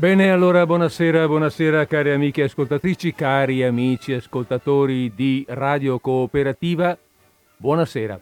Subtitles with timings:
[0.00, 6.96] Bene, allora buonasera, buonasera cari amiche ascoltatrici, cari amici ascoltatori di Radio Cooperativa,
[7.58, 8.18] buonasera.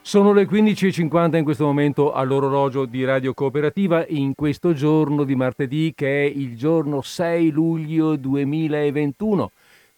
[0.00, 5.92] Sono le 15.50 in questo momento all'orologio di Radio Cooperativa in questo giorno di martedì
[5.94, 9.50] che è il giorno 6 luglio 2021.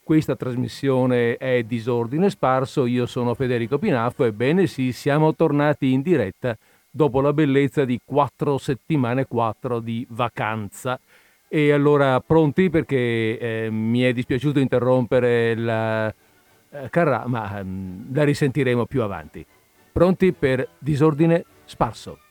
[0.02, 6.59] Questa trasmissione è Disordine Sparso, io sono Federico Pinaffo, ebbene sì, siamo tornati in diretta
[6.95, 11.00] dopo la bellezza di quattro settimane, quattro di vacanza.
[11.55, 12.97] E allora pronti perché
[13.38, 17.65] eh, mi è dispiaciuto interrompere la eh, carra, ma eh,
[18.11, 19.45] la risentiremo più avanti.
[19.92, 22.22] Pronti per disordine sparso.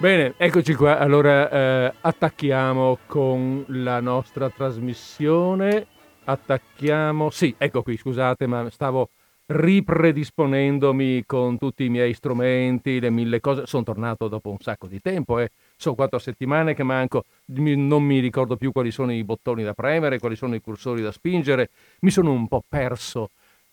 [0.00, 1.00] Bene, eccoci qua.
[1.00, 5.86] Allora eh, attacchiamo con la nostra trasmissione.
[6.22, 7.30] Attacchiamo.
[7.30, 9.10] Sì, ecco qui, scusate, ma stavo
[9.46, 13.66] ripredisponendomi con tutti i miei strumenti, le mille cose.
[13.66, 15.50] Sono tornato dopo un sacco di tempo, eh.
[15.76, 20.20] sono quattro settimane che manco, non mi ricordo più quali sono i bottoni da premere,
[20.20, 21.70] quali sono i cursori da spingere,
[22.02, 23.30] mi sono un po' perso.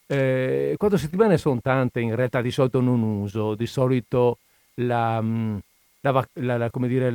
[0.08, 4.40] Eh, quattro settimane sono tante, in realtà di solito non uso, di solito
[4.76, 5.22] la...
[5.22, 5.58] Mh, mm,
[6.12, 7.12] la, la, come dire,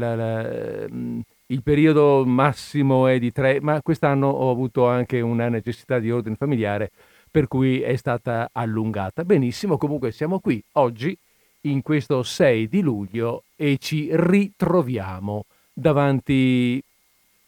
[0.91, 6.10] mm, il periodo massimo è di tre, ma quest'anno ho avuto anche una necessità di
[6.10, 6.91] ordine familiare
[7.30, 9.24] per cui è stata allungata.
[9.24, 11.16] Benissimo, comunque siamo qui oggi
[11.62, 16.83] in questo 6 di luglio e ci ritroviamo davanti,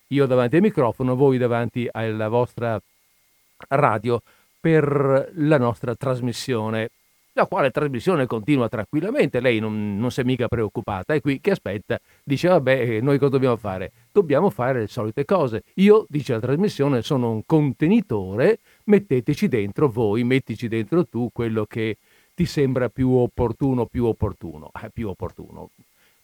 [0.09, 2.81] io davanti al microfono, voi davanti alla vostra
[3.69, 4.21] radio
[4.61, 6.91] per la nostra trasmissione
[7.35, 11.53] la quale trasmissione continua tranquillamente, lei non, non si è mica preoccupata, è qui che
[11.53, 13.93] aspetta, dice vabbè, eh, noi cosa dobbiamo fare?
[14.13, 15.63] Dobbiamo fare le solite cose.
[15.75, 21.99] Io, dice la trasmissione, sono un contenitore, metteteci dentro voi, mettici dentro tu quello che
[22.35, 25.71] ti sembra più opportuno, più opportuno, eh, più opportuno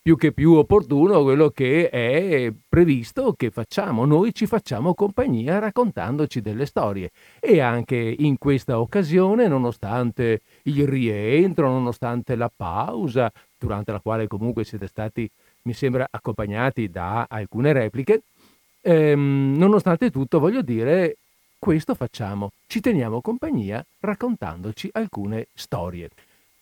[0.09, 4.07] più che più opportuno quello che è previsto che facciamo.
[4.07, 11.69] Noi ci facciamo compagnia raccontandoci delle storie e anche in questa occasione, nonostante il rientro,
[11.69, 15.29] nonostante la pausa, durante la quale comunque siete stati,
[15.65, 18.23] mi sembra, accompagnati da alcune repliche,
[18.81, 21.19] ehm, nonostante tutto voglio dire,
[21.59, 26.09] questo facciamo, ci teniamo compagnia raccontandoci alcune storie.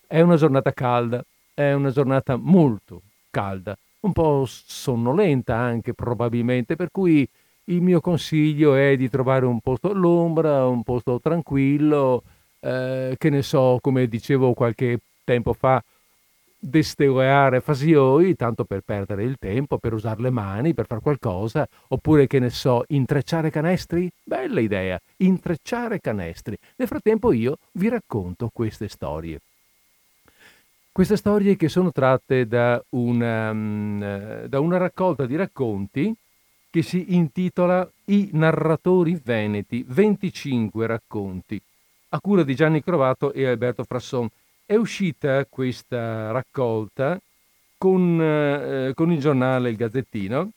[0.05, 1.25] È una giornata calda,
[1.55, 3.03] è una giornata molto,
[3.37, 7.29] calda, un po' sonnolenta anche probabilmente, per cui
[7.65, 12.23] il mio consiglio è di trovare un posto all'ombra, un posto tranquillo,
[12.61, 15.85] eh, che ne so, come dicevo qualche tempo fa,
[16.59, 22.27] destereare fasioi, tanto per perdere il tempo, per usare le mani, per fare qualcosa, oppure
[22.27, 24.11] che ne so, intrecciare canestri?
[24.25, 26.57] Bella idea, intrecciare canestri.
[26.77, 29.41] Nel frattempo io vi racconto queste storie.
[30.97, 36.11] Queste storie che sono tratte da una, um, da una raccolta di racconti
[36.71, 41.61] che si intitola I narratori veneti, 25 racconti,
[42.09, 44.27] a cura di Gianni Crovato e Alberto Frasson.
[44.65, 47.21] È uscita questa raccolta
[47.77, 50.51] con, eh, con il giornale Il Gazzettino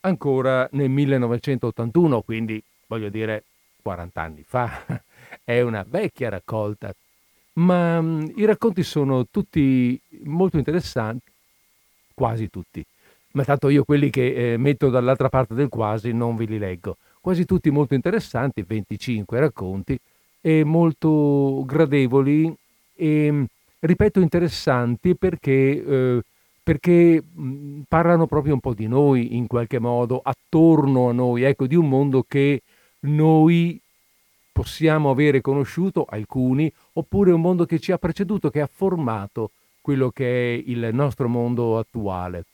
[0.00, 3.44] ancora nel 1981, quindi voglio dire
[3.80, 4.84] 40 anni fa.
[5.42, 6.94] È una vecchia raccolta
[7.56, 11.30] ma mh, i racconti sono tutti molto interessanti,
[12.14, 12.84] quasi tutti,
[13.32, 16.96] ma tanto io quelli che eh, metto dall'altra parte del quasi non ve li leggo,
[17.20, 19.98] quasi tutti molto interessanti, 25 racconti,
[20.40, 22.54] e molto gradevoli
[22.94, 23.46] e,
[23.80, 26.22] ripeto, interessanti perché, eh,
[26.62, 31.66] perché mh, parlano proprio un po' di noi in qualche modo, attorno a noi, ecco,
[31.66, 32.62] di un mondo che
[33.00, 33.80] noi
[34.56, 39.50] possiamo avere conosciuto alcuni, oppure un mondo che ci ha preceduto, che ha formato
[39.82, 42.44] quello che è il nostro mondo attuale.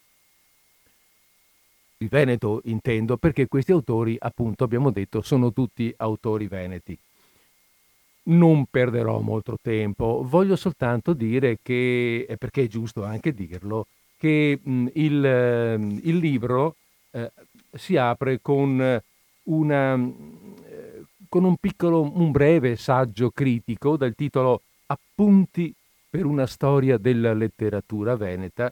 [1.98, 6.98] Il Veneto intendo perché questi autori, appunto, abbiamo detto, sono tutti autori veneti.
[8.24, 14.90] Non perderò molto tempo, voglio soltanto dire che, perché è giusto anche dirlo, che il,
[16.02, 16.74] il, libro
[17.12, 17.30] eh,
[17.72, 19.00] si apre con
[19.44, 19.94] una,
[21.32, 25.74] con un piccolo, un breve saggio critico dal titolo Appunti
[26.10, 28.70] per una storia della letteratura veneta,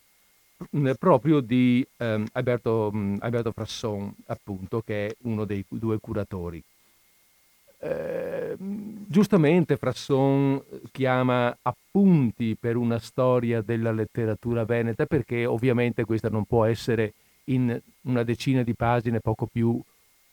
[0.76, 6.62] mm, proprio di eh, Alberto, mm, Alberto Frasson, appunto, che è uno dei due curatori.
[7.82, 10.62] eh, giustamente Frasson
[10.92, 17.14] chiama appunti per una storia della letteratura veneta perché ovviamente questa non può essere
[17.44, 19.80] in una decina di pagine, poco più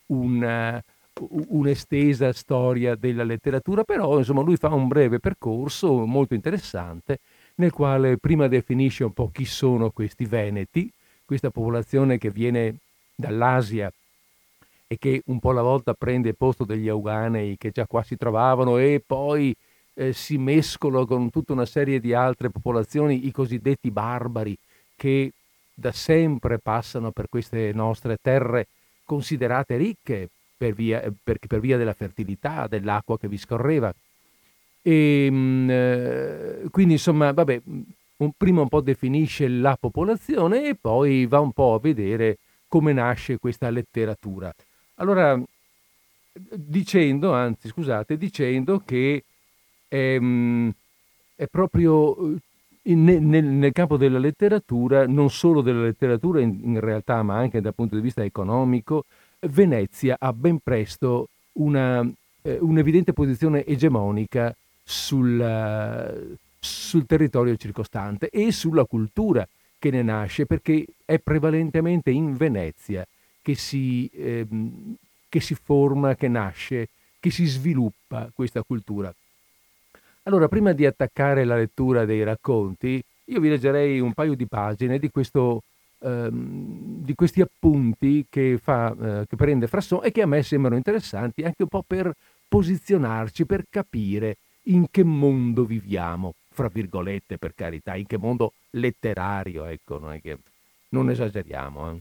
[0.07, 0.83] una,
[1.19, 7.19] un'estesa storia della letteratura, però insomma lui fa un breve percorso molto interessante
[7.55, 10.91] nel quale prima definisce un po' chi sono questi veneti,
[11.25, 12.77] questa popolazione che viene
[13.15, 13.91] dall'Asia
[14.87, 18.77] e che un po' alla volta prende posto degli Auganei che già qua si trovavano
[18.77, 19.55] e poi
[19.95, 24.57] eh, si mescolano con tutta una serie di altre popolazioni, i cosiddetti barbari,
[24.95, 25.31] che
[25.73, 28.67] da sempre passano per queste nostre terre
[29.03, 33.93] considerate ricche per via, per, per via della fertilità, dell'acqua che vi scorreva.
[34.81, 37.61] E, ehm, eh, quindi insomma, vabbè,
[38.17, 42.37] un, prima un po' definisce la popolazione e poi va un po' a vedere
[42.67, 44.53] come nasce questa letteratura.
[44.95, 45.39] Allora,
[46.53, 49.23] dicendo, anzi scusate, dicendo che
[49.87, 50.19] è,
[51.35, 52.35] è proprio
[52.83, 57.61] in, nel, nel, campo della letteratura, non solo della letteratura in, in, realtà, ma anche
[57.61, 59.05] dal punto di vista economico,
[59.39, 62.07] Venezia ha ben presto una,
[62.41, 69.47] eh, un'evidente posizione egemonica sul, sul territorio circostante e sulla cultura
[69.79, 73.05] che ne nasce, perché è prevalentemente in Venezia
[73.41, 74.45] che si, eh,
[75.29, 76.89] che si forma, che nasce,
[77.19, 79.13] che si sviluppa questa cultura.
[80.23, 84.99] Allora, prima di attaccare la lettura dei racconti, io vi leggerei un paio di pagine
[84.99, 85.63] di, questo,
[85.99, 90.75] ehm, di questi appunti che, fa, eh, che prende Frasson e che a me sembrano
[90.75, 92.13] interessanti anche un po' per
[92.47, 99.65] posizionarci, per capire in che mondo viviamo, fra virgolette per carità, in che mondo letterario,
[99.65, 100.37] ecco, non, che,
[100.89, 101.91] non esageriamo.
[101.91, 101.99] Eh.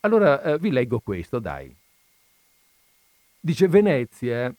[0.00, 1.74] Allora eh, vi leggo questo, dai.
[3.38, 4.52] Dice Venezia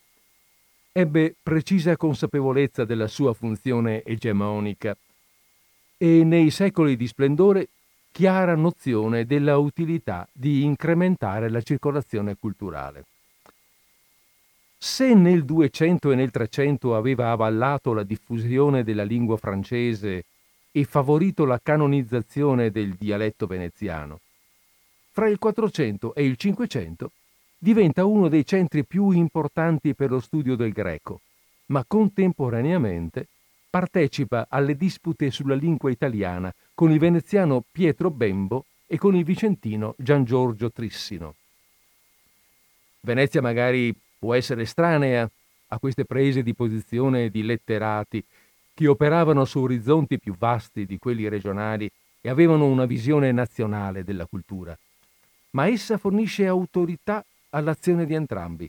[0.94, 4.96] ebbe precisa consapevolezza della sua funzione egemonica
[5.98, 7.70] e nei secoli di splendore
[8.12, 13.06] chiara nozione della utilità di incrementare la circolazione culturale.
[14.78, 20.26] Se nel 200 e nel 300 aveva avallato la diffusione della lingua francese
[20.72, 24.20] e favorito la canonizzazione del dialetto veneziano,
[25.12, 27.12] fra il 400 e il 500
[27.58, 31.22] diventa uno dei centri più importanti per lo studio del greco,
[31.68, 33.28] ma contemporaneamente
[33.70, 39.94] partecipa alle dispute sulla lingua italiana con il veneziano Pietro Bembo e con il vicentino
[40.00, 41.36] Gian Giorgio Trissino.
[43.02, 45.30] Venezia magari può essere estranea
[45.68, 48.26] a queste prese di posizione di letterati
[48.74, 51.88] che operavano su orizzonti più vasti di quelli regionali
[52.20, 54.76] e avevano una visione nazionale della cultura
[55.52, 58.68] ma essa fornisce autorità all'azione di entrambi,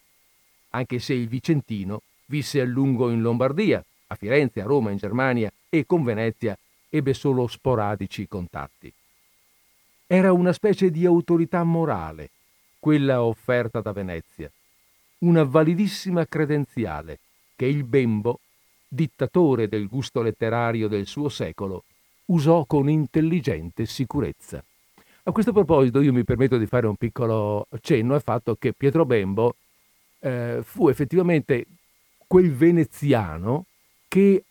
[0.73, 5.51] anche se il vicentino visse a lungo in Lombardia, a Firenze, a Roma, in Germania
[5.71, 6.55] e con Venezia
[6.95, 8.93] ebbe solo sporadici contatti.
[10.07, 12.29] Era una specie di autorità morale,
[12.79, 14.51] quella offerta da Venezia,
[15.21, 17.19] una validissima credenziale
[17.57, 18.41] che il Bembo,
[18.87, 21.85] dittatore del gusto letterario del suo secolo,
[22.27, 24.63] usò con intelligente sicurezza.
[25.23, 29.07] A questo proposito io mi permetto di fare un piccolo cenno al fatto che Pietro
[29.07, 29.55] Bembo
[30.19, 31.65] eh, fu effettivamente
[32.27, 33.65] quel veneziano
[34.09, 34.45] che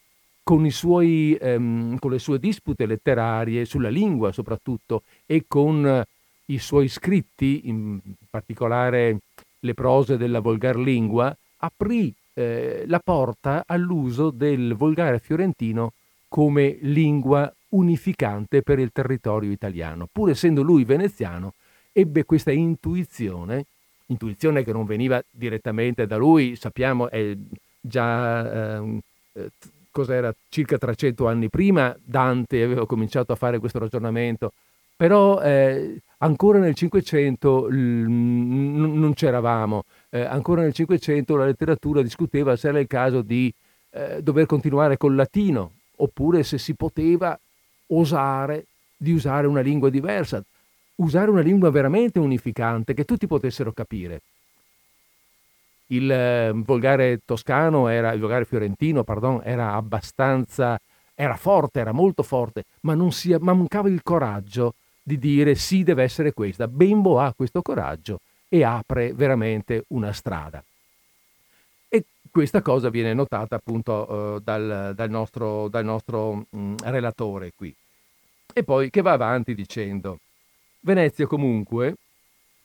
[0.51, 6.03] con, suoi, ehm, con, le sue dispute letterarie sulla lingua soprattutto e con
[6.47, 7.97] i suoi scritti, in
[8.29, 9.19] particolare
[9.59, 15.93] le prose della volgar lingua, aprì eh, la porta all'uso del volgare fiorentino
[16.27, 20.05] come lingua unificante per il territorio italiano.
[20.11, 21.53] Pur essendo lui veneziano,
[21.93, 23.67] ebbe questa intuizione,
[24.07, 27.37] intuizione che non veniva direttamente da lui, sappiamo è
[27.79, 28.99] già ehm,
[29.31, 29.49] eh,
[29.91, 34.53] cos'era circa 300 anni prima Dante aveva cominciato a fare questo ragionamento,
[34.95, 42.55] però eh, ancora nel Cinquecento l- non c'eravamo, eh, ancora nel Cinquecento la letteratura discuteva
[42.55, 43.53] se era il caso di
[43.91, 47.37] eh, dover continuare col latino oppure se si poteva
[47.87, 50.43] osare di usare una lingua diversa,
[50.95, 54.21] usare una lingua veramente unificante che tutti potessero capire.
[55.91, 60.79] Il eh, volgare toscano era, il volgare fiorentino, pardon, era abbastanza,
[61.13, 66.03] era forte, era molto forte, ma non si, mancava il coraggio di dire sì, deve
[66.03, 66.67] essere questa.
[66.67, 70.63] Bembo ha questo coraggio e apre veramente una strada.
[71.89, 77.73] E questa cosa viene notata appunto uh, dal, dal, nostro, dal nostro mh, relatore qui.
[78.53, 80.19] E poi che va avanti dicendo,
[80.81, 81.95] Venezia comunque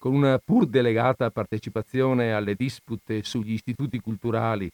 [0.07, 4.71] con una pur delegata partecipazione alle dispute sugli istituti culturali,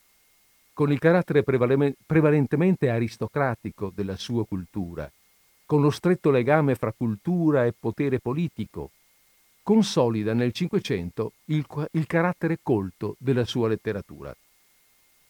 [0.74, 5.10] con il carattere prevalentemente aristocratico della sua cultura,
[5.64, 8.90] con lo stretto legame fra cultura e potere politico,
[9.62, 14.36] consolida nel Cinquecento il, il carattere colto della sua letteratura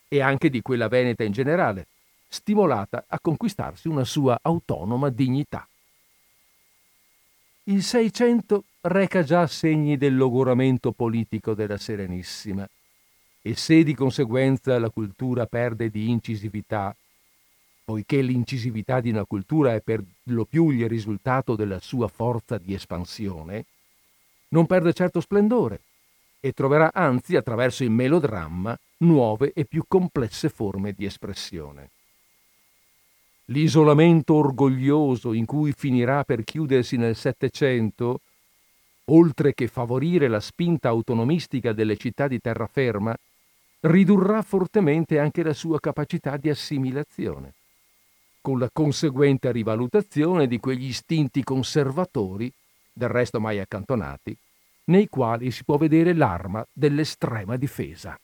[0.09, 1.87] e anche di quella veneta in generale,
[2.27, 5.65] stimolata a conquistarsi una sua autonoma dignità.
[7.66, 12.69] Il Seicento reca già segni del logoramento politico della Serenissima
[13.40, 16.92] e se di conseguenza la cultura perde di incisività,
[17.85, 22.75] poiché l'incisività di una cultura è per lo più il risultato della sua forza di
[22.75, 23.64] espansione,
[24.49, 25.83] non perde certo splendore
[26.40, 31.90] e troverà anzi attraverso il melodramma nuove e più complesse forme di espressione.
[33.47, 38.21] L'isolamento orgoglioso in cui finirà per chiudersi nel Settecento,
[39.07, 43.15] oltre che favorire la spinta autonomistica delle città di terraferma,
[43.81, 47.55] ridurrà fortemente anche la sua capacità di assimilazione,
[48.41, 52.51] con la conseguente rivalutazione di quegli istinti conservatori,
[52.93, 54.37] del resto mai accantonati,
[54.85, 58.19] nei quali si può vedere l'arma dell'estrema difesa.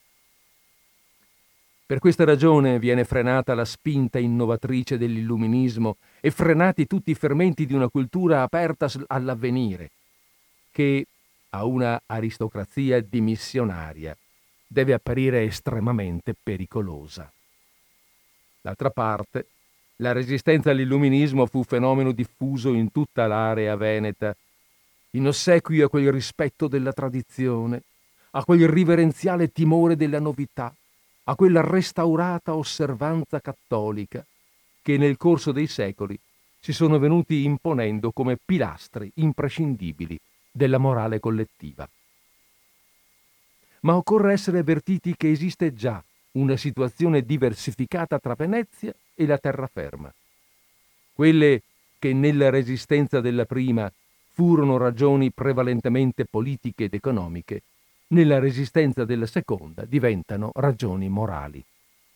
[1.88, 7.72] Per questa ragione viene frenata la spinta innovatrice dell'illuminismo e frenati tutti i fermenti di
[7.72, 9.88] una cultura aperta all'avvenire,
[10.70, 11.06] che
[11.48, 14.14] a una aristocrazia dimissionaria
[14.66, 17.32] deve apparire estremamente pericolosa.
[18.60, 19.46] D'altra parte,
[19.96, 24.36] la resistenza all'illuminismo fu fenomeno diffuso in tutta l'area veneta,
[25.12, 27.80] in ossequio a quel rispetto della tradizione,
[28.32, 30.70] a quel riverenziale timore della novità,
[31.28, 34.24] a quella restaurata osservanza cattolica
[34.80, 36.18] che nel corso dei secoli
[36.58, 40.18] si sono venuti imponendo come pilastri imprescindibili
[40.50, 41.88] della morale collettiva.
[43.80, 50.12] Ma occorre essere avvertiti che esiste già una situazione diversificata tra Venezia e la terraferma.
[51.12, 51.62] Quelle
[51.98, 53.92] che nella resistenza della prima
[54.32, 57.62] furono ragioni prevalentemente politiche ed economiche,
[58.08, 61.62] nella resistenza della seconda diventano ragioni morali.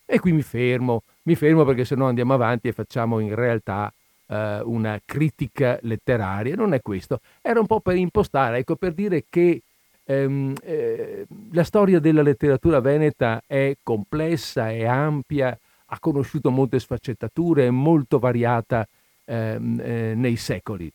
[0.05, 3.93] E qui mi fermo, mi fermo perché se no andiamo avanti e facciamo in realtà
[4.27, 6.55] eh, una critica letteraria.
[6.55, 9.63] Non è questo, era un po' per impostare, ecco, per dire che
[10.05, 15.57] ehm, eh, la storia della letteratura veneta è complessa, è ampia,
[15.87, 18.87] ha conosciuto molte sfaccettature, è molto variata
[19.25, 20.91] ehm, eh, nei secoli.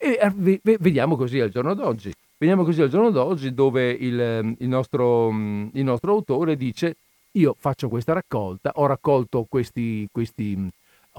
[0.00, 0.32] E
[0.78, 2.14] vediamo così al giorno d'oggi.
[2.40, 6.94] Veniamo così al giorno d'oggi dove il, ehm, il, nostro, mm, il nostro, autore dice
[7.32, 10.68] io faccio questa raccolta, ho raccolto questi, questi, mm,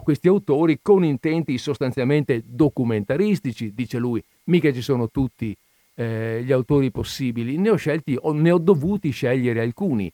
[0.01, 5.53] questi autori con intenti sostanzialmente documentaristici, dice lui, mica ci sono tutti
[5.95, 10.09] eh, gli autori possibili, ne ho scelti, ne ho dovuti scegliere alcuni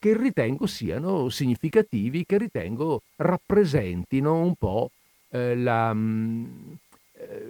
[0.00, 4.90] che ritengo siano significativi, che ritengo rappresentino un po'
[5.30, 6.44] eh, la, mm,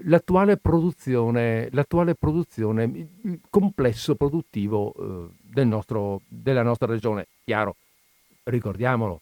[0.05, 7.27] l'attuale produzione, l'attuale produzione, il complesso produttivo eh, del nostro, della nostra regione.
[7.45, 7.77] Chiaro,
[8.45, 9.21] ricordiamolo,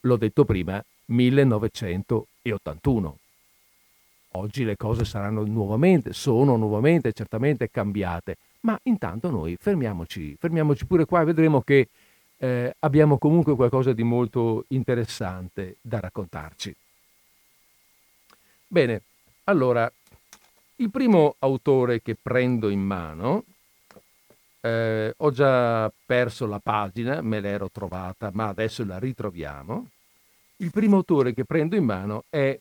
[0.00, 3.16] l'ho detto prima, 1981.
[4.34, 11.04] Oggi le cose saranno nuovamente, sono nuovamente certamente cambiate, ma intanto noi fermiamoci, fermiamoci pure
[11.04, 11.88] qua e vedremo che
[12.36, 16.72] eh, abbiamo comunque qualcosa di molto interessante da raccontarci.
[18.68, 19.02] Bene,
[19.50, 19.92] allora,
[20.76, 23.44] il primo autore che prendo in mano,
[24.60, 29.88] eh, ho già perso la pagina, me l'ero trovata, ma adesso la ritroviamo.
[30.56, 32.58] Il primo autore che prendo in mano è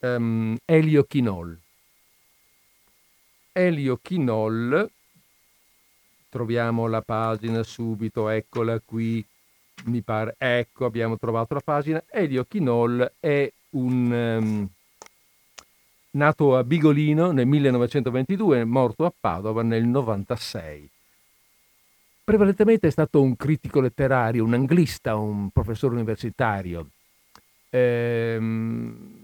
[0.00, 1.58] um, Elio Chinol.
[3.52, 4.90] Elio Chinol,
[6.28, 9.24] troviamo la pagina subito, eccola qui,
[9.84, 12.02] mi pare, ecco, abbiamo trovato la pagina.
[12.08, 14.38] Elio Chinol è un...
[14.40, 14.70] Um,
[16.12, 20.90] nato a Bigolino nel 1922 e morto a Padova nel 96.
[22.24, 26.88] Prevalentemente è stato un critico letterario, un anglista, un professore universitario.
[27.70, 29.20] Ehm,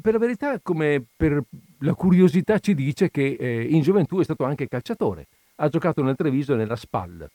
[0.00, 1.42] per la verità, come per
[1.78, 5.26] la curiosità ci dice che eh, in gioventù è stato anche calciatore.
[5.56, 7.28] Ha giocato nel Treviso e nella SPAL.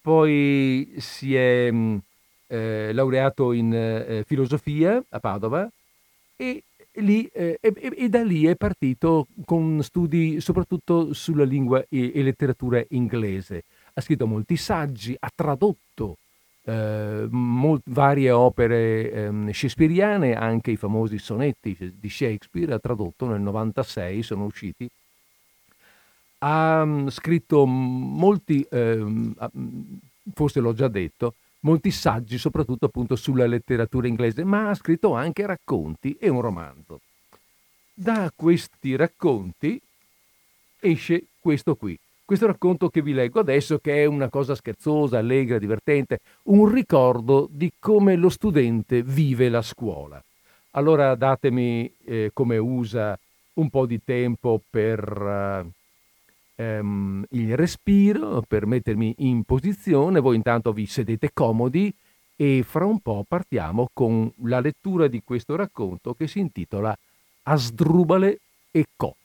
[0.00, 1.96] Poi si è mm,
[2.46, 5.68] eh, laureato in eh, filosofia a Padova
[6.36, 6.62] e
[6.96, 12.22] lì, eh, e, e, da lì è partito con studi soprattutto sulla lingua e, e
[12.22, 13.64] letteratura inglese.
[13.94, 16.16] Ha scritto molti saggi, ha tradotto
[16.64, 23.40] eh, molt, varie opere eh, shakespeariane, anche i famosi sonetti di Shakespeare, ha tradotto nel
[23.40, 24.88] 96, sono usciti,
[26.38, 29.32] ha mm, scritto molti, eh,
[30.34, 31.34] forse l'ho già detto,
[31.64, 37.00] molti saggi, soprattutto appunto sulla letteratura inglese, ma ha scritto anche racconti e un romanzo.
[37.92, 39.80] Da questi racconti
[40.80, 45.58] esce questo qui, questo racconto che vi leggo adesso, che è una cosa scherzosa, allegra,
[45.58, 50.22] divertente, un ricordo di come lo studente vive la scuola.
[50.72, 53.18] Allora datemi, eh, come usa,
[53.54, 55.70] un po' di tempo per uh,
[56.56, 60.20] um, il respiro, per mettermi in posizione.
[60.20, 61.92] Voi intanto vi sedete comodi
[62.36, 66.96] e fra un po' partiamo con la lettura di questo racconto che si intitola
[67.42, 68.38] Asdrubale
[68.70, 69.16] e Co.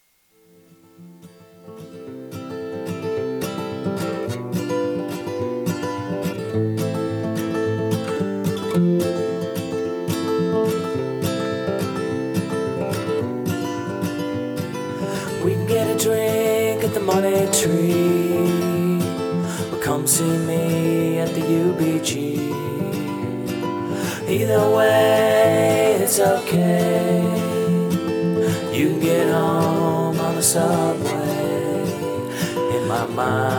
[17.13, 19.00] money tree.
[19.70, 22.13] Well, come see me at the UBG.
[24.36, 27.24] Either way, it's okay.
[28.78, 31.84] You can get home on the subway.
[32.75, 33.50] In my mind,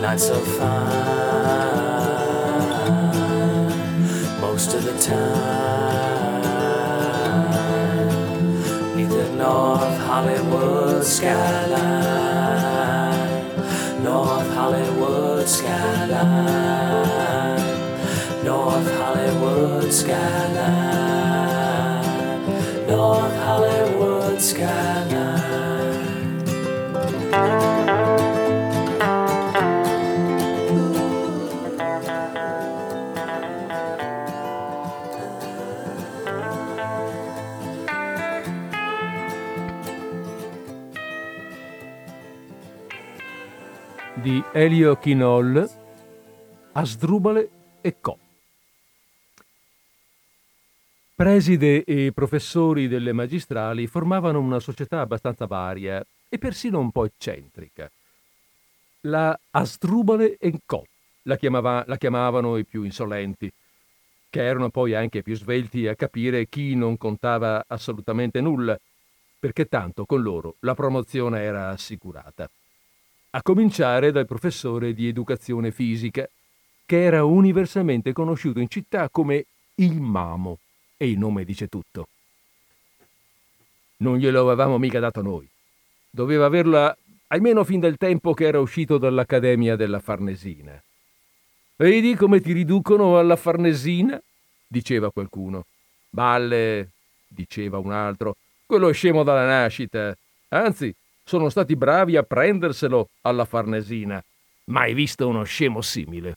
[0.00, 1.16] not so fine.
[4.40, 5.66] Most of the time.
[9.36, 9.75] North
[10.16, 11.76] Hollywood skyline,
[14.02, 16.22] North Hollywood skyline,
[18.42, 21.15] North Hollywood skyline,
[44.58, 45.68] Elio Chinol,
[46.72, 47.50] Asdrubale
[47.82, 48.18] e Co.
[51.14, 57.90] Preside e professori delle magistrali formavano una società abbastanza varia e persino un po' eccentrica.
[59.02, 60.86] La Asdrubale e Co.
[61.24, 63.52] La, chiamava, la chiamavano i più insolenti,
[64.30, 68.74] che erano poi anche più svelti a capire chi non contava assolutamente nulla,
[69.38, 72.48] perché tanto con loro la promozione era assicurata
[73.36, 76.26] a cominciare dal professore di educazione fisica,
[76.86, 79.44] che era universalmente conosciuto in città come
[79.74, 80.58] il Mamo,
[80.96, 82.08] e il nome dice tutto.
[83.98, 85.46] Non glielo avevamo mica dato noi.
[86.08, 86.96] Doveva averla
[87.26, 90.82] almeno fin dal tempo che era uscito dall'Accademia della Farnesina.
[91.76, 94.18] Vedi come ti riducono alla Farnesina?
[94.66, 95.66] diceva qualcuno.
[96.08, 96.88] Balle,
[97.28, 100.16] diceva un altro, quello è scemo dalla nascita.
[100.48, 100.94] Anzi,
[101.26, 104.22] sono stati bravi a prenderselo alla Farnesina.
[104.66, 106.36] Mai visto uno scemo simile.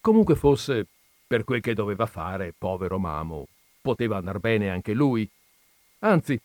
[0.00, 0.86] Comunque fosse,
[1.26, 3.48] per quel che doveva fare, povero Mamo,
[3.80, 5.28] poteva andar bene anche lui.
[6.00, 6.40] Anzi,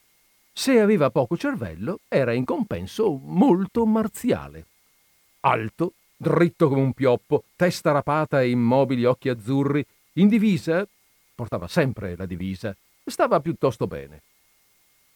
[0.51, 4.65] se aveva poco cervello, era in compenso molto marziale.
[5.41, 10.88] Alto, dritto come un pioppo, testa rapata e immobili occhi azzurri, in divisa,
[11.36, 12.75] portava sempre la divisa,
[13.06, 14.21] stava piuttosto bene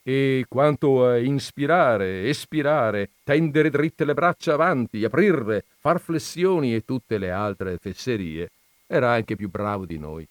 [0.03, 7.17] e quanto a inspirare, espirare, tendere dritte le braccia avanti, aprirle, far flessioni e tutte
[7.17, 8.49] le altre fesserie,
[8.87, 10.27] era anche più bravo di noi.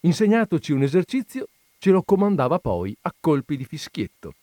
[0.00, 4.34] Insegnatoci un esercizio, ce lo comandava poi a colpi di fischietto.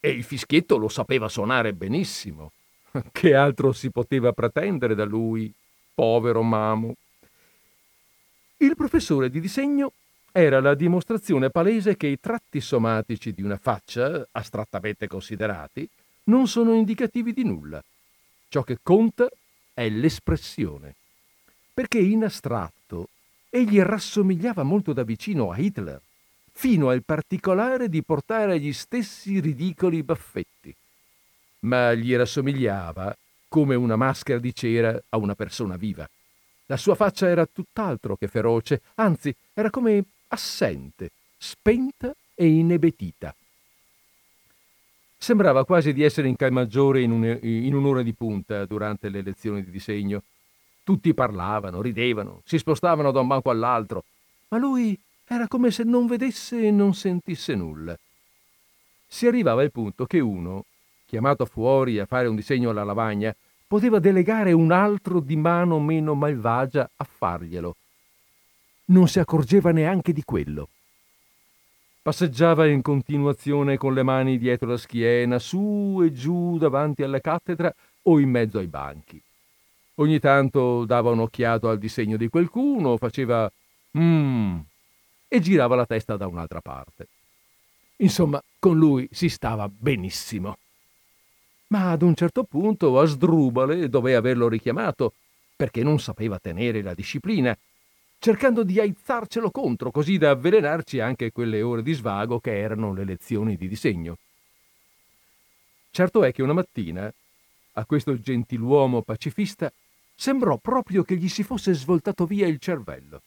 [0.00, 2.52] E il fischietto lo sapeva suonare benissimo.
[3.12, 5.52] Che altro si poteva pretendere da lui,
[5.94, 6.94] povero Mamo?
[8.58, 9.92] Il professore di disegno
[10.32, 15.86] era la dimostrazione palese che i tratti somatici di una faccia, astrattamente considerati,
[16.24, 17.82] non sono indicativi di nulla.
[18.48, 19.28] Ciò che conta
[19.74, 20.94] è l'espressione.
[21.74, 23.08] Perché in astratto
[23.50, 26.00] egli rassomigliava molto da vicino a Hitler,
[26.50, 30.74] fino al particolare di portare gli stessi ridicoli baffetti.
[31.60, 33.14] Ma gli rassomigliava
[33.48, 36.08] come una maschera di cera a una persona viva.
[36.66, 43.34] La sua faccia era tutt'altro che feroce, anzi era come assente, spenta e inebetita.
[45.18, 49.62] Sembrava quasi di essere in Calmaggiore in, un, in un'ora di punta durante le lezioni
[49.62, 50.22] di disegno.
[50.82, 54.04] Tutti parlavano, ridevano, si spostavano da un banco all'altro,
[54.48, 57.96] ma lui era come se non vedesse e non sentisse nulla.
[59.06, 60.64] Si arrivava al punto che uno,
[61.06, 63.34] chiamato fuori a fare un disegno alla lavagna,
[63.66, 67.76] poteva delegare un altro di mano meno malvagia a farglielo
[68.92, 70.68] non si accorgeva neanche di quello.
[72.02, 77.72] Passeggiava in continuazione con le mani dietro la schiena, su e giù davanti alla cattedra
[78.02, 79.20] o in mezzo ai banchi.
[79.96, 83.50] Ogni tanto dava un'occhiata al disegno di qualcuno, faceva
[83.92, 84.60] mmm
[85.28, 87.08] e girava la testa da un'altra parte.
[87.96, 90.58] Insomma, con lui si stava benissimo.
[91.68, 95.14] Ma ad un certo punto Asdrubale doveva averlo richiamato
[95.56, 97.56] perché non sapeva tenere la disciplina,
[98.22, 103.04] cercando di aizzarcelo contro, così da avvelenarci anche quelle ore di svago che erano le
[103.04, 104.16] lezioni di disegno.
[105.90, 107.12] Certo è che una mattina
[107.72, 109.72] a questo gentiluomo pacifista
[110.14, 113.22] sembrò proprio che gli si fosse svoltato via il cervello.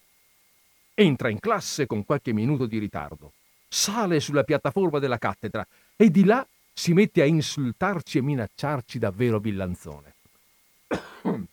[0.93, 3.33] Entra in classe con qualche minuto di ritardo,
[3.67, 9.39] sale sulla piattaforma della cattedra e di là si mette a insultarci e minacciarci davvero
[9.39, 10.13] villanzone.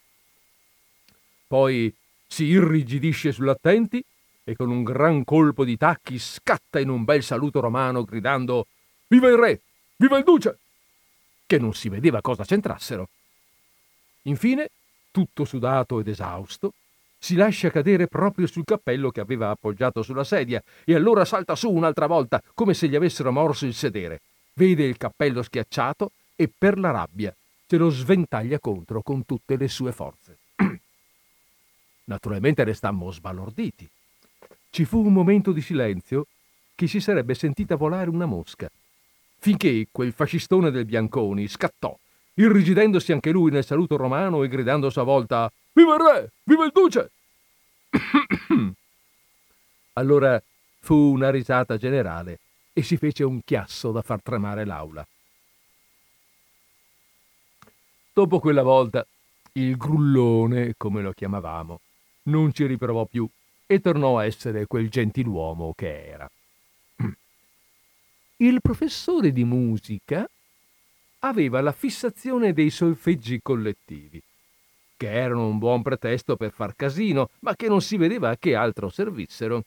[1.48, 1.92] Poi
[2.33, 4.03] si irrigidisce sull'attenti
[4.42, 8.68] e con un gran colpo di tacchi scatta in un bel saluto romano gridando
[9.07, 9.61] Viva il re!
[9.97, 10.59] Viva il duce!
[11.45, 13.11] che non si vedeva cosa c'entrassero.
[14.23, 14.71] Infine,
[15.11, 16.73] tutto sudato ed esausto,
[17.18, 21.71] si lascia cadere proprio sul cappello che aveva appoggiato sulla sedia e allora salta su
[21.71, 24.23] un'altra volta come se gli avessero morso il sedere.
[24.55, 29.68] Vede il cappello schiacciato e per la rabbia se lo sventaglia contro con tutte le
[29.68, 30.38] sue forze.
[32.12, 33.88] Naturalmente restammo sbalorditi.
[34.68, 36.27] Ci fu un momento di silenzio
[36.75, 38.70] che si sarebbe sentita volare una mosca
[39.38, 41.98] finché quel fascistone del Bianconi scattò,
[42.35, 46.33] irrigidendosi anche lui nel saluto romano e gridando a sua volta Viva il re!
[46.44, 47.11] Viva il duce!
[49.94, 50.40] allora
[50.81, 52.38] fu una risata generale
[52.75, 55.05] e si fece un chiasso da far tremare l'aula.
[58.12, 59.05] Dopo quella volta,
[59.53, 61.81] il grullone, come lo chiamavamo,
[62.24, 63.28] non ci riprovò più
[63.66, 66.30] e tornò a essere quel gentiluomo che era
[68.38, 70.28] il professore di musica
[71.24, 74.20] aveva la fissazione dei solfeggi collettivi,
[74.96, 78.54] che erano un buon pretesto per far casino, ma che non si vedeva a che
[78.54, 79.64] altro servissero.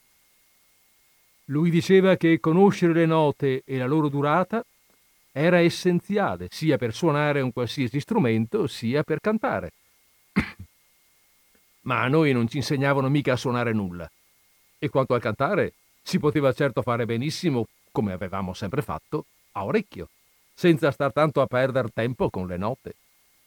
[1.46, 4.66] Lui diceva che conoscere le note e la loro durata
[5.32, 9.72] era essenziale sia per suonare un qualsiasi strumento sia per cantare.
[11.86, 14.10] Ma a noi non ci insegnavano mica a suonare nulla.
[14.78, 20.10] E quanto al cantare, si poteva certo fare benissimo come avevamo sempre fatto, a orecchio,
[20.54, 22.96] senza star tanto a perdere tempo con le note.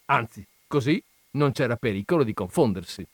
[0.07, 3.07] Anzi, così non c'era pericolo di confondersi.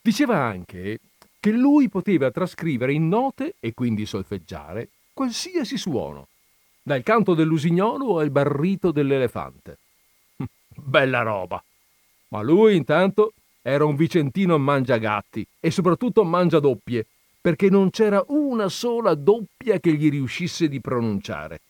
[0.00, 0.98] Diceva anche
[1.40, 6.28] che lui poteva trascrivere in note e quindi solfeggiare qualsiasi suono,
[6.82, 9.78] dal canto dell'usignolo al barrito dell'elefante.
[10.68, 11.62] Bella roba!
[12.32, 17.06] Ma lui intanto era un vicentino mangiagatti e soprattutto mangiadoppie
[17.40, 21.60] perché non c'era una sola doppia che gli riuscisse di pronunciare.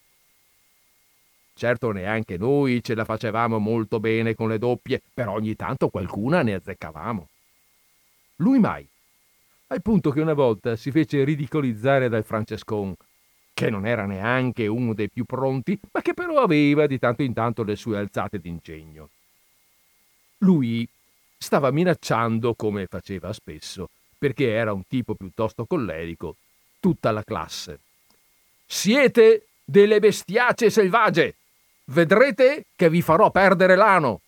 [1.54, 6.42] Certo neanche noi ce la facevamo molto bene con le doppie, però ogni tanto qualcuna
[6.42, 7.28] ne azzeccavamo.
[8.36, 8.86] Lui mai,
[9.68, 12.94] al punto che una volta si fece ridicolizzare dal Francescon,
[13.52, 17.32] che non era neanche uno dei più pronti, ma che però aveva di tanto in
[17.32, 19.08] tanto le sue alzate d'ingegno.
[20.42, 20.88] Lui
[21.38, 26.36] stava minacciando, come faceva spesso, perché era un tipo piuttosto collerico,
[26.80, 27.78] tutta la classe.
[28.66, 31.36] Siete delle bestiace selvagge!
[31.84, 34.20] Vedrete che vi farò perdere l'ano!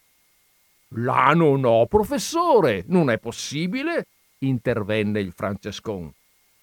[0.96, 4.06] L'ano no, professore, non è possibile,
[4.38, 6.12] intervenne il Francescon.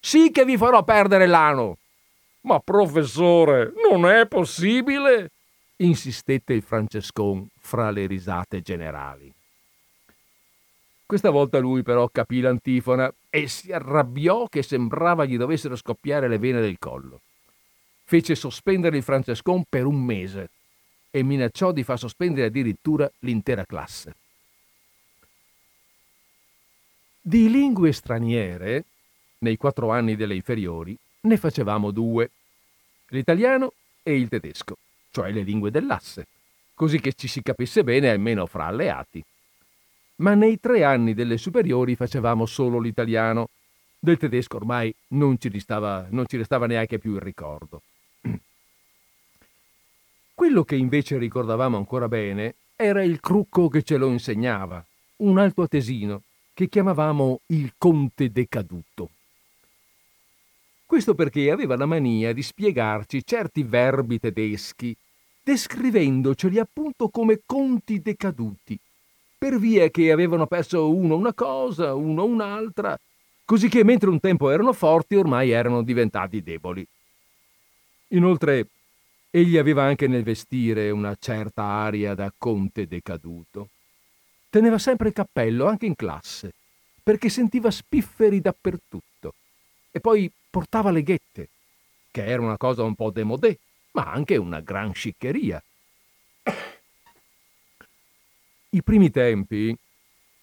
[0.00, 1.76] Sì che vi farò perdere l'ano!
[2.42, 5.30] Ma professore, non è possibile!
[5.76, 9.32] insistette il Francescon fra le risate generali.
[11.12, 16.38] Questa volta lui però capì l'antifona e si arrabbiò che sembrava gli dovessero scoppiare le
[16.38, 17.20] vene del collo.
[18.02, 20.48] Fece sospendere il Francescon per un mese
[21.10, 24.14] e minacciò di far sospendere addirittura l'intera classe.
[27.20, 28.84] Di lingue straniere,
[29.40, 32.30] nei quattro anni delle inferiori, ne facevamo due,
[33.08, 34.78] l'italiano e il tedesco,
[35.10, 36.26] cioè le lingue dell'asse,
[36.72, 39.22] così che ci si capisse bene almeno fra alleati
[40.22, 43.48] ma nei tre anni delle superiori facevamo solo l'italiano.
[43.98, 47.82] Del tedesco ormai non ci, restava, non ci restava neanche più il ricordo.
[50.34, 54.84] Quello che invece ricordavamo ancora bene era il crucco che ce lo insegnava,
[55.16, 56.22] un alto atesino
[56.54, 59.10] che chiamavamo il conte decaduto.
[60.86, 64.94] Questo perché aveva la mania di spiegarci certi verbi tedeschi,
[65.42, 68.78] descrivendoceli appunto come conti decaduti,
[69.42, 72.96] per via che avevano perso uno una cosa, uno un'altra,
[73.44, 76.86] cosicché mentre un tempo erano forti, ormai erano diventati deboli.
[78.10, 78.68] Inoltre,
[79.30, 83.70] egli aveva anche nel vestire una certa aria da conte decaduto.
[84.48, 86.52] Teneva sempre il cappello, anche in classe,
[87.02, 89.34] perché sentiva spifferi dappertutto.
[89.90, 91.48] E poi portava le ghette,
[92.12, 93.58] che era una cosa un po' demodé,
[93.90, 95.60] ma anche una gran sciccheria.
[98.74, 99.76] I primi tempi,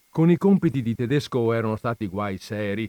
[0.08, 2.88] con i compiti di tedesco erano stati guai seri,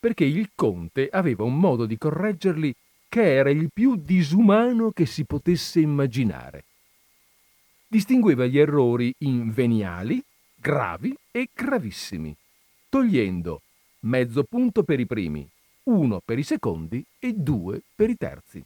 [0.00, 2.74] perché il conte aveva un modo di correggerli
[3.08, 6.64] che era il più disumano che si potesse immaginare.
[7.86, 10.20] Distingueva gli errori in veniali,
[10.56, 12.34] gravi e gravissimi,
[12.88, 13.62] togliendo
[14.00, 15.48] mezzo punto per i primi,
[15.84, 18.60] uno per i secondi e due per i terzi.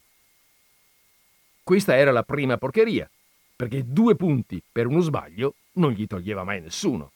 [1.63, 3.07] Questa era la prima porcheria,
[3.55, 7.13] perché due punti per uno sbaglio non gli toglieva mai nessuno.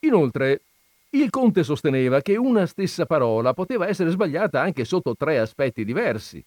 [0.00, 0.62] Inoltre,
[1.10, 6.42] il conte sosteneva che una stessa parola poteva essere sbagliata anche sotto tre aspetti diversi.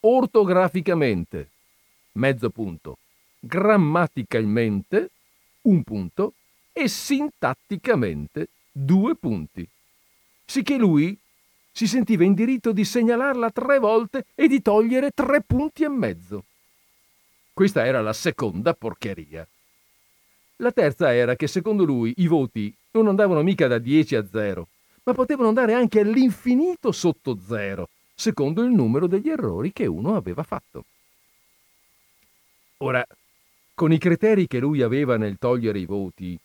[0.00, 1.48] Ortograficamente,
[2.12, 2.98] mezzo punto,
[3.38, 5.10] grammaticalmente,
[5.62, 6.34] un punto,
[6.72, 9.66] e sintatticamente, due punti.
[10.44, 11.16] Sicché lui
[11.70, 16.44] si sentiva in diritto di segnalarla tre volte e di togliere tre punti e mezzo.
[17.52, 19.46] Questa era la seconda porcheria.
[20.56, 24.68] La terza era che secondo lui i voti non andavano mica da 10 a 0,
[25.04, 30.42] ma potevano andare anche all'infinito sotto 0, secondo il numero degli errori che uno aveva
[30.42, 30.84] fatto.
[32.78, 33.04] Ora,
[33.74, 36.38] con i criteri che lui aveva nel togliere i voti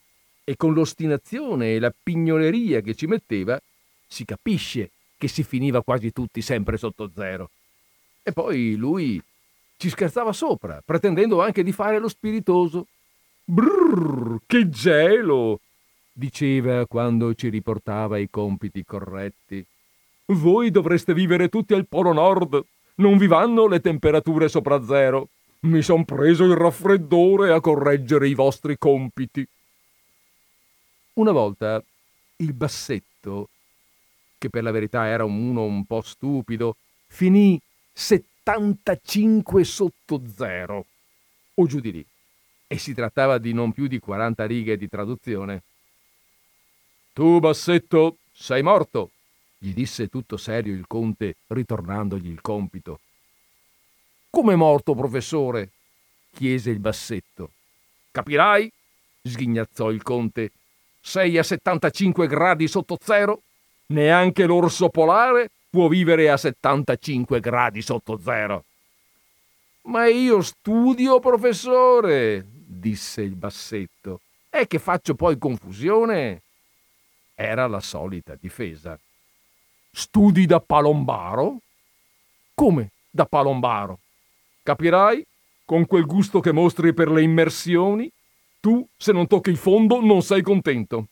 [0.44, 3.62] e con l'ostinazione e la pignoleria che ci metteva,
[4.08, 7.52] si capisce che si finiva quasi tutti sempre sotto zero.
[8.24, 9.22] E poi lui
[9.78, 12.88] ci scherzava sopra, pretendendo anche di fare lo spiritoso.
[13.52, 15.62] Brrr, che gelo!
[16.14, 19.66] diceva quando ci riportava i compiti corretti.
[20.28, 22.64] Voi dovreste vivere tutti al Polo Nord.
[22.98, 25.30] Non vi vanno le temperature sopra zero.
[25.62, 29.44] Mi son preso il raffreddore a correggere i vostri compiti.
[31.14, 31.84] Una volta
[32.36, 33.50] il bassetto,
[34.38, 36.76] che per la verità era uno un po' stupido,
[37.08, 37.60] finì
[37.94, 40.86] 75 sotto zero,
[41.56, 42.06] o giù di lì
[42.72, 45.64] e si trattava di non più di 40 righe di traduzione.
[47.14, 49.10] Tu, Bassetto, sei morto,
[49.58, 53.00] gli disse tutto serio il conte, ritornandogli il compito.
[54.30, 55.72] Come morto, professore?
[56.32, 57.54] chiese il Bassetto.
[58.12, 58.72] Capirai?
[59.24, 60.52] sghignazzò il conte.
[61.02, 63.42] Sei a 75 gradi sotto zero?
[63.88, 68.64] Neanche l'orso polare può vivere a 75 gradi sotto zero.
[69.88, 72.46] Ma io studio, professore,
[72.80, 74.22] disse il bassetto.
[74.50, 76.42] È che faccio poi confusione?
[77.36, 79.00] Era la solita difesa.
[79.92, 81.58] Studi da palombaro?
[82.54, 84.00] Come da palombaro?
[84.64, 85.26] Capirai?
[85.66, 88.12] Con quel gusto che mostri per le immersioni,
[88.60, 91.08] tu, se non tocchi il fondo, non sei contento.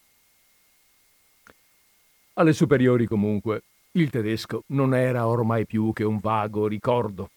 [2.33, 7.29] Alle superiori, comunque, il tedesco non era ormai più che un vago ricordo.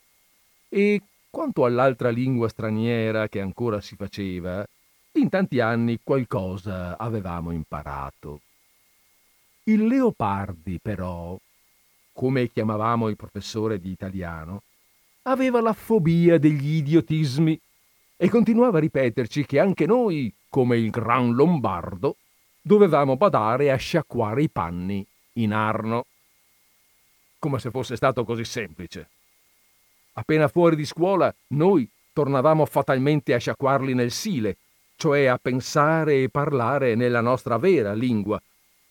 [0.69, 4.67] E quanto all'altra lingua straniera che ancora si faceva,
[5.13, 8.41] in tanti anni qualcosa avevamo imparato.
[9.65, 11.39] Il Leopardi, però,
[12.13, 14.63] come chiamavamo il professore di italiano,
[15.23, 17.59] aveva la fobia degli idiotismi
[18.17, 22.17] e continuava a ripeterci che anche noi, come il Gran Lombardo,
[22.61, 26.07] dovevamo badare a sciacquare i panni in Arno.
[27.39, 29.09] Come se fosse stato così semplice.
[30.21, 34.59] Appena fuori di scuola, noi tornavamo fatalmente a sciacquarli nel Sile,
[34.97, 38.39] cioè a pensare e parlare nella nostra vera lingua,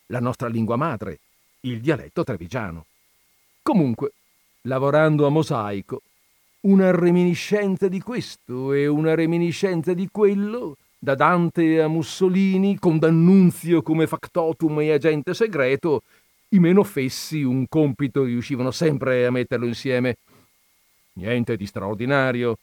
[0.08, 1.20] la nostra lingua madre,
[1.62, 2.88] il dialetto trevigiano.
[3.62, 4.13] Comunque,
[4.62, 6.02] lavorando a mosaico,
[6.62, 13.84] una reminiscenza di questo e una reminiscenza di quello, da Dante a Mussolini, con D'Annunzio
[13.84, 16.02] come factotum e agente segreto,
[16.50, 20.15] i meno fessi un compito riuscivano sempre a metterlo insieme
[21.13, 22.58] Niente di straordinario,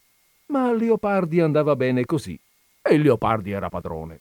[0.47, 2.39] ma a Leopardi andava bene così
[2.83, 4.21] e Leopardi era padrone.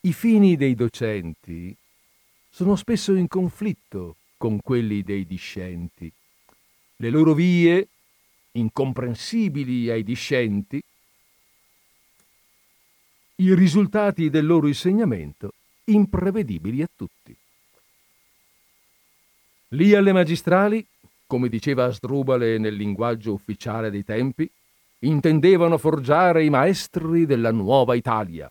[0.00, 1.74] I fini dei docenti
[2.50, 6.10] sono spesso in conflitto con quelli dei discenti.
[6.96, 7.88] Le loro vie,
[8.52, 10.82] incomprensibili ai discenti,
[13.36, 15.52] i risultati del loro insegnamento
[15.84, 17.36] imprevedibili a tutti.
[19.68, 20.84] Lì alle magistrali
[21.28, 24.50] come diceva Asdrubale nel linguaggio ufficiale dei tempi,
[25.00, 28.50] intendevano forgiare i maestri della nuova Italia.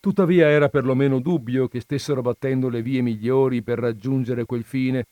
[0.00, 5.06] Tuttavia era perlomeno dubbio che stessero battendo le vie migliori per raggiungere quel fine,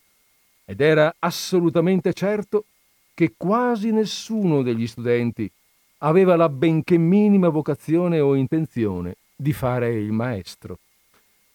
[0.64, 2.64] ed era assolutamente certo
[3.12, 5.50] che quasi nessuno degli studenti
[5.98, 10.78] aveva la benché minima vocazione o intenzione di fare il maestro.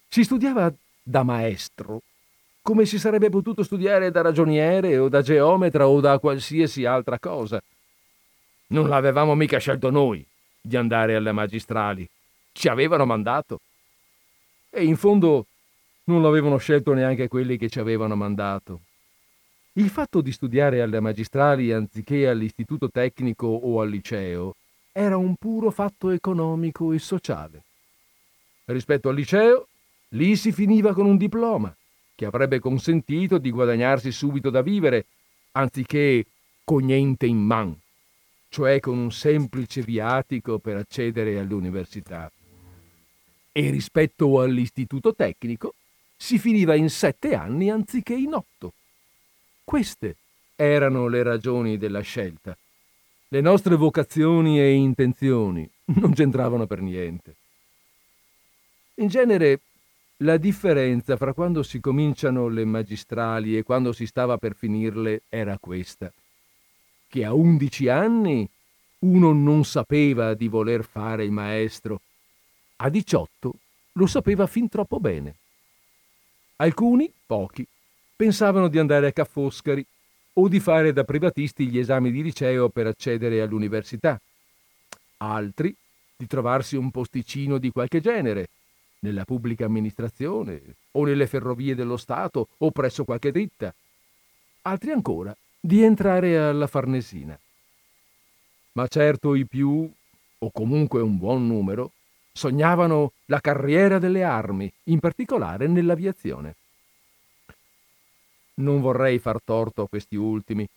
[0.08, 2.04] Si studiava da maestro
[2.68, 7.64] come si sarebbe potuto studiare da ragioniere o da geometra o da qualsiasi altra cosa.
[8.72, 10.28] Non l'avevamo mica scelto noi
[10.60, 12.06] di andare alle magistrali,
[12.52, 13.62] ci avevano mandato.
[14.70, 15.46] E in fondo
[16.08, 18.82] non l'avevano scelto neanche quelli che ci avevano mandato.
[19.76, 24.56] Il fatto di studiare alle magistrali anziché all'istituto tecnico o al liceo
[24.92, 27.64] era un puro fatto economico e sociale.
[28.66, 29.68] Rispetto al liceo,
[30.10, 31.74] lì si finiva con un diploma
[32.18, 35.06] che avrebbe consentito di guadagnarsi subito da vivere,
[35.52, 36.26] anziché
[36.64, 37.78] con niente in man,
[38.50, 42.32] cioè con un semplice viatico per accedere all'università.
[43.52, 45.76] E rispetto all'istituto tecnico
[46.16, 48.74] si finiva in sette anni anziché in otto.
[49.64, 50.16] Queste
[50.56, 52.58] erano le ragioni della scelta.
[53.28, 55.70] Le nostre vocazioni e intenzioni
[56.02, 57.36] non c'entravano per niente.
[58.96, 59.60] In genere
[60.22, 65.58] la differenza fra quando si cominciano le magistrali e quando si stava per finirle era
[65.60, 66.12] questa,
[67.08, 68.50] che a undici anni
[69.00, 72.02] uno non sapeva di voler fare il maestro,
[72.78, 73.54] a diciotto
[73.94, 75.36] lo sapeva fin troppo bene.
[76.58, 77.66] Alcuni, pochi,
[78.16, 79.86] pensavano di andare a Ca' Foscari
[80.34, 84.20] o di fare da privatisti gli esami di liceo per accedere all'università.
[85.18, 85.76] Altri
[86.16, 88.50] di trovarsi un posticino di qualche genere,
[89.00, 93.74] nella pubblica amministrazione o nelle ferrovie dello Stato o presso qualche ditta.
[94.64, 97.38] Altri ancora di entrare alla Farnesina.
[98.74, 99.90] Ma certo i più,
[100.40, 101.92] o comunque un buon numero,
[102.32, 106.56] sognavano la carriera delle armi, in particolare nell'aviazione.
[108.56, 110.68] Non vorrei far torto a questi ultimi,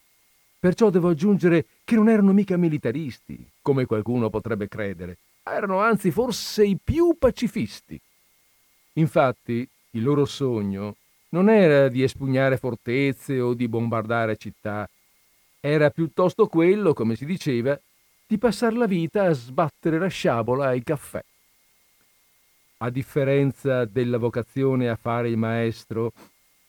[0.59, 6.64] perciò devo aggiungere che non erano mica militaristi, come qualcuno potrebbe credere, erano anzi forse
[6.64, 8.00] i più pacifisti.
[9.00, 10.96] Infatti, il loro sogno
[11.30, 14.88] non era di espugnare fortezze o di bombardare città,
[15.58, 17.78] era piuttosto quello, come si diceva,
[18.26, 21.22] di passare la vita a sbattere la sciabola ai caffè.
[22.78, 26.12] A differenza della vocazione a fare il maestro,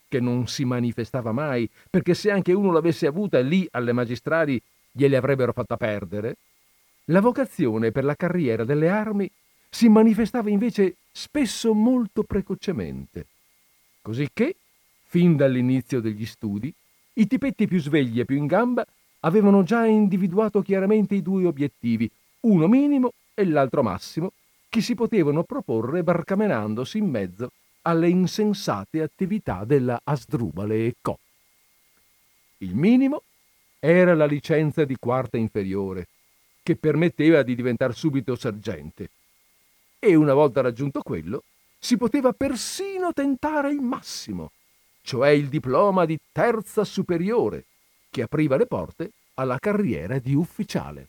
[0.08, 5.18] che non si manifestava mai, perché se anche uno l'avesse avuta lì alle magistrali gliele
[5.18, 6.38] avrebbero fatta perdere,
[7.06, 9.30] la vocazione per la carriera delle armi
[9.74, 13.26] si manifestava invece spesso molto precocemente.
[14.02, 14.56] Cosicché,
[15.06, 16.72] fin dall'inizio degli studi,
[17.14, 18.86] i tipetti più svegli e più in gamba
[19.22, 22.10] avevano già individuato chiaramente i due obiettivi,
[22.42, 24.34] uno minimo e l'altro massimo,
[24.68, 27.52] che si potevano proporre barcamenandosi in mezzo
[27.84, 31.18] alle insensate attività della Asdrubale e Co.
[32.60, 33.24] Il minimo
[33.80, 36.08] era la licenza di quarta inferiore,
[36.62, 39.10] che permetteva di diventare subito sergente
[40.04, 41.44] e una volta raggiunto quello
[41.78, 44.50] si poteva persino tentare il massimo,
[45.04, 47.66] cioè il diploma di terza superiore,
[48.10, 51.08] che apriva le porte alla carriera di ufficiale.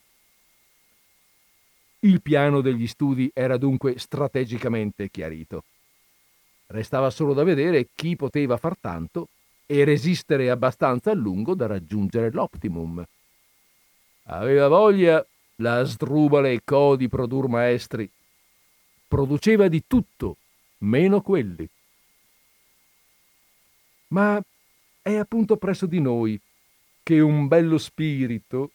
[2.00, 5.64] Il piano degli studi era dunque strategicamente chiarito.
[6.66, 9.28] Restava solo da vedere chi poteva far tanto
[9.64, 13.02] e resistere abbastanza a lungo da raggiungere l'optimum.
[14.24, 15.24] Aveva voglia
[15.57, 18.11] la sdrubale co di produr maestri
[19.12, 20.38] produceva di tutto,
[20.79, 21.68] meno quelli.
[24.09, 24.42] Ma
[25.03, 26.40] è appunto presso di noi
[27.03, 28.70] che un bello spirito,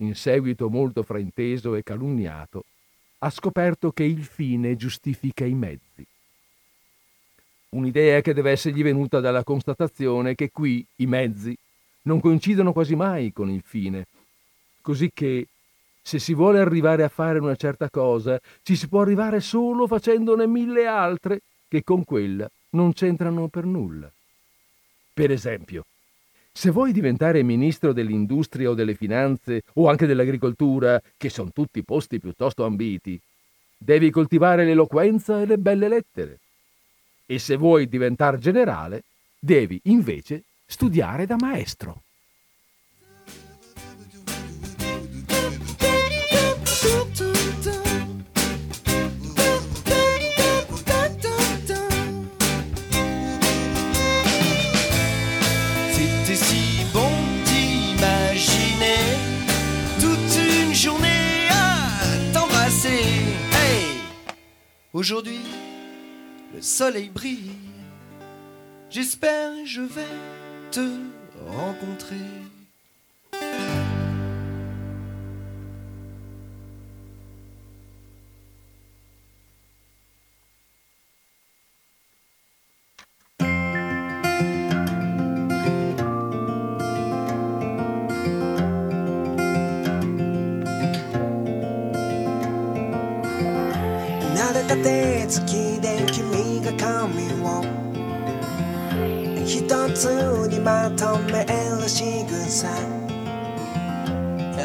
[0.00, 2.66] in seguito molto frainteso e calunniato,
[3.20, 6.06] ha scoperto che il fine giustifica i mezzi.
[7.70, 11.56] Un'idea che deve essergli venuta dalla constatazione che qui i mezzi
[12.02, 14.06] non coincidono quasi mai con il fine,
[14.82, 15.48] così che
[16.08, 20.46] se si vuole arrivare a fare una certa cosa, ci si può arrivare solo facendone
[20.46, 24.10] mille altre che con quella non c'entrano per nulla.
[25.12, 25.84] Per esempio,
[26.50, 32.18] se vuoi diventare ministro dell'industria o delle finanze o anche dell'agricoltura, che sono tutti posti
[32.18, 33.20] piuttosto ambiti,
[33.76, 36.38] devi coltivare l'eloquenza e le belle lettere.
[37.26, 39.02] E se vuoi diventare generale,
[39.38, 42.04] devi invece studiare da maestro.
[64.98, 65.38] Aujourd'hui,
[66.52, 67.52] le soleil brille.
[68.90, 70.02] J'espère je vais
[70.72, 70.80] te
[71.46, 72.16] rencontrer.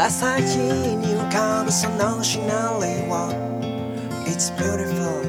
[0.05, 0.57] 朝日
[0.97, 3.13] に浮かぶそのシナリオ。
[4.25, 5.23] It's beautiful.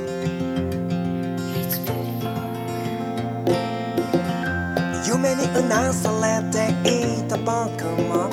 [5.06, 6.72] 夢にうなされて
[7.20, 8.28] いた僕も。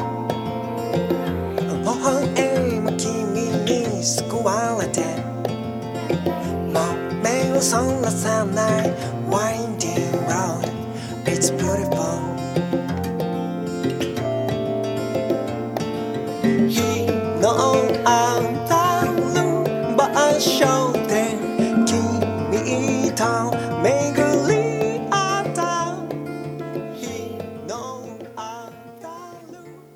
[1.83, 5.30] 微笑む君に救われて
[7.61, 8.91] sunless and night
[9.29, 9.71] winding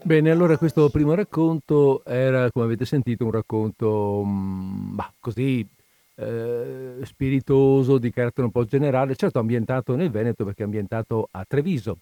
[0.06, 5.68] Bene, allora questo primo racconto era, come avete sentito, un racconto mm, mh, bah, così
[6.16, 11.46] eh, spiritoso, di carattere un po' generale, certo ambientato nel Veneto perché è ambientato a
[11.48, 11.98] Treviso,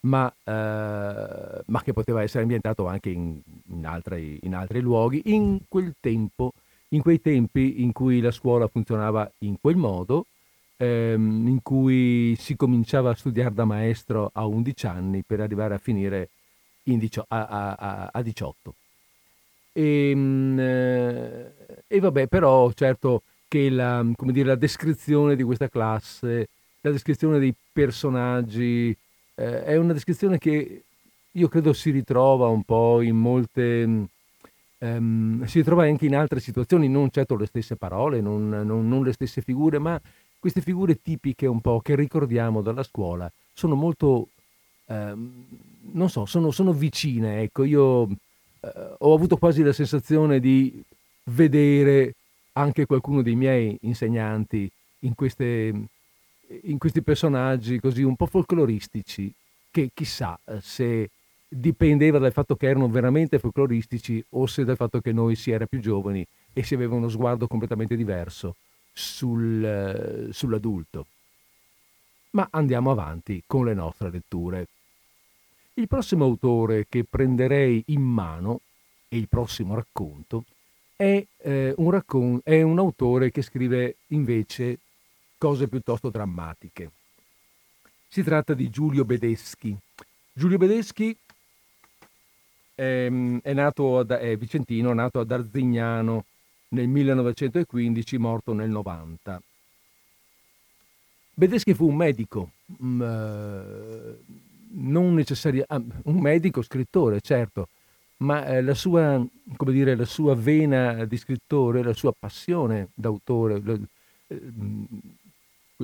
[0.00, 5.22] ma, eh, ma che poteva essere ambientato anche in, in, altri, in altri luoghi.
[5.26, 6.52] In quel tempo
[6.90, 10.26] in quei tempi in cui la scuola funzionava in quel modo,
[10.76, 15.78] ehm, in cui si cominciava a studiare da maestro a 11 anni per arrivare a
[15.78, 16.30] finire
[16.82, 18.74] dicio- a, a, a, 18.
[19.76, 21.52] E, ehm, eh,
[21.86, 26.48] e, vabbè, però certo che la, dire, la, descrizione di questa classe,
[26.80, 28.96] la descrizione dei personaggi,
[29.34, 30.82] eh, è una descrizione che
[31.30, 34.08] io credo si ritrova un po' in molte
[34.78, 39.04] ehm, si trova anche in altre situazioni, non certo le stesse parole, non, non, non,
[39.04, 40.00] le stesse figure, ma
[40.38, 44.28] queste figure tipiche un po' che ricordiamo dalla scuola sono molto,
[44.86, 45.44] ehm,
[45.92, 47.42] non so, sono, sono vicine.
[47.42, 48.08] Ecco, io
[48.98, 50.82] ho avuto quasi la sensazione di
[51.24, 52.14] vedere
[52.52, 55.72] anche qualcuno dei miei insegnanti in, queste,
[56.62, 59.32] in questi personaggi così un po' folcloristici
[59.70, 61.10] che chissà eh, se
[61.48, 65.66] dipendeva dal fatto che erano veramente folcloristici o se dal fatto che noi si era
[65.66, 68.56] più giovani e si aveva uno sguardo completamente diverso
[68.92, 71.06] sul, eh, sull'adulto.
[72.30, 74.66] Ma andiamo avanti con le nostre letture.
[75.78, 78.60] Il prossimo autore che prenderei in mano,
[79.08, 80.44] e il prossimo racconto,
[80.96, 84.78] è, eh, un, raccon- è un autore che scrive invece
[85.36, 86.90] cose piuttosto drammatiche.
[88.08, 89.76] Si tratta di Giulio Bedeschi.
[90.32, 91.14] Giulio Bedeschi
[92.74, 96.24] è, ehm, è nato ad, è vicentino, nato ad Arzignano
[96.68, 99.42] nel 1915, morto nel 90.
[101.34, 104.16] Bedeschi fu un medico, um,
[104.78, 107.68] non necessariamente ah, un medico scrittore, certo,
[108.18, 109.24] ma eh, la, sua,
[109.66, 113.62] dire, la, sua, vena di scrittore, la sua passione d'autore,
[114.28, 114.40] eh,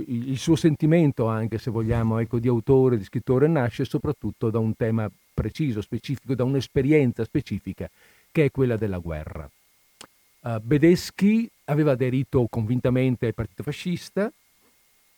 [0.07, 4.74] il suo sentimento anche, se vogliamo, ecco, di autore, di scrittore, nasce soprattutto da un
[4.74, 7.90] tema preciso, specifico, da un'esperienza specifica,
[8.30, 9.49] che è quella della guerra.
[10.40, 14.32] Uh, Bedeschi aveva aderito convintamente al partito fascista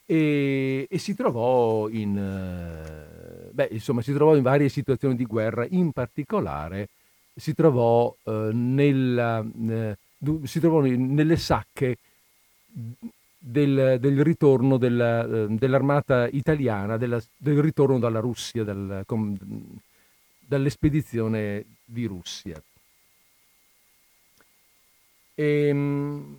[0.06, 5.66] e, e si trovò in, uh, beh, insomma, si trovò in varie situazioni di guerra,
[5.70, 6.88] in particolare
[7.34, 9.44] si trovò, uh, nella,
[10.44, 11.98] si trovò nelle sacche
[13.38, 19.36] del, del ritorno della, dell'armata italiana, della, del ritorno dalla Russia, dal, com,
[20.38, 22.60] dall'espedizione di Russia.
[25.34, 26.38] E, ehm,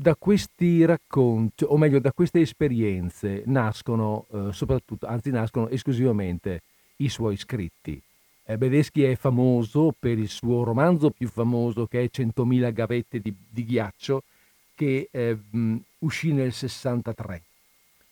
[0.00, 6.62] da questi racconti, o meglio da queste esperienze, nascono eh, soprattutto, anzi nascono esclusivamente
[6.96, 8.00] i suoi scritti.
[8.44, 13.34] Eh, Bedeschi è famoso per il suo romanzo più famoso che è Centomila gavette di,
[13.46, 14.22] di ghiaccio,
[14.74, 17.42] che eh, mh, uscì nel 63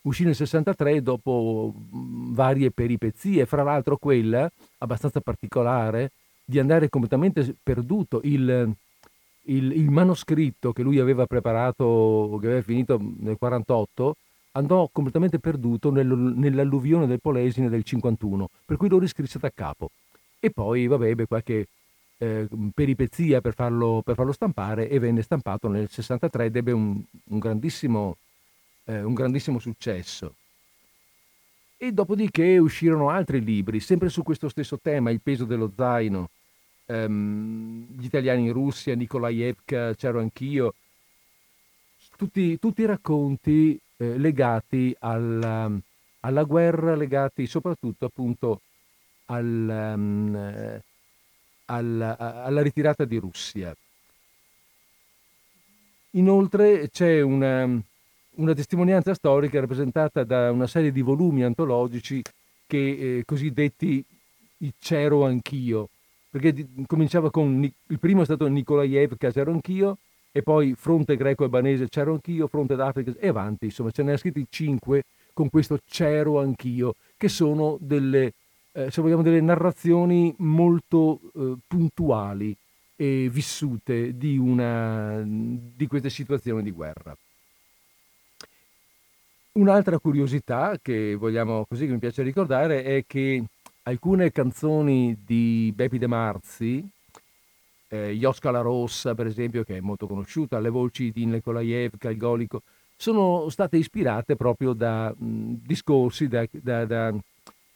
[0.02, 6.12] uscì nel 63 dopo varie peripezie, fra l'altro quella, abbastanza particolare,
[6.44, 8.20] di andare completamente perduto.
[8.24, 8.74] Il,
[9.48, 14.16] il, il manoscritto che lui aveva preparato, che aveva finito nel 48,
[14.52, 19.90] andò completamente perduto nel, nell'alluvione del Polesine del 51, per cui lo riscrisse da capo.
[20.40, 21.68] E poi, vabbè, ebbe qualche
[22.18, 27.00] eh, peripezia per farlo, per farlo, stampare e venne stampato nel 63 ed ebbe un,
[27.24, 28.16] un, grandissimo,
[28.84, 30.34] eh, un grandissimo successo.
[31.76, 36.30] E dopodiché uscirono altri libri, sempre su questo stesso tema, Il peso dello zaino,
[36.88, 40.74] ehm, Gli italiani in Russia, Nikolaevka, c'ero anch'io,
[42.16, 45.70] tutti, tutti racconti eh, legati alla,
[46.20, 48.60] alla, guerra, legati soprattutto appunto
[49.26, 50.80] al, um,
[51.66, 53.74] alla, alla ritirata di Russia.
[56.12, 62.22] Inoltre c'è una, una, testimonianza storica rappresentata da una serie di volumi antologici
[62.66, 64.02] che eh, cosiddetti
[64.58, 65.90] il C'ero anch'io,
[66.30, 69.98] perché cominciava con il primo è stato Nikolaevka C'ero anch'io
[70.30, 74.46] e poi Fronte greco-albanese C'ero anch'io, Fronte d'Africa e avanti, insomma ce ne ha scritti
[74.48, 78.32] cinque con questo C'ero anch'io, che sono delle
[78.78, 82.56] eh, se vogliamo, delle narrazioni molto eh, puntuali
[82.94, 87.16] e vissute di, una, di queste situazioni di guerra.
[89.52, 93.42] Un'altra curiosità che vogliamo così che mi piace ricordare è che
[93.88, 96.88] alcune canzoni di Bepi De Marzi,
[97.88, 102.62] eh, Iosca la Rossa per esempio, che è molto conosciuta, le voci di Nikolaev, Calgolico,
[102.96, 107.14] sono state ispirate proprio da mh, discorsi, da, da, da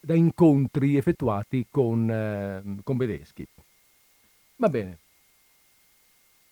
[0.04, 3.46] da incontri effettuati con, eh, con Bedeschi.
[4.56, 4.98] Va bene.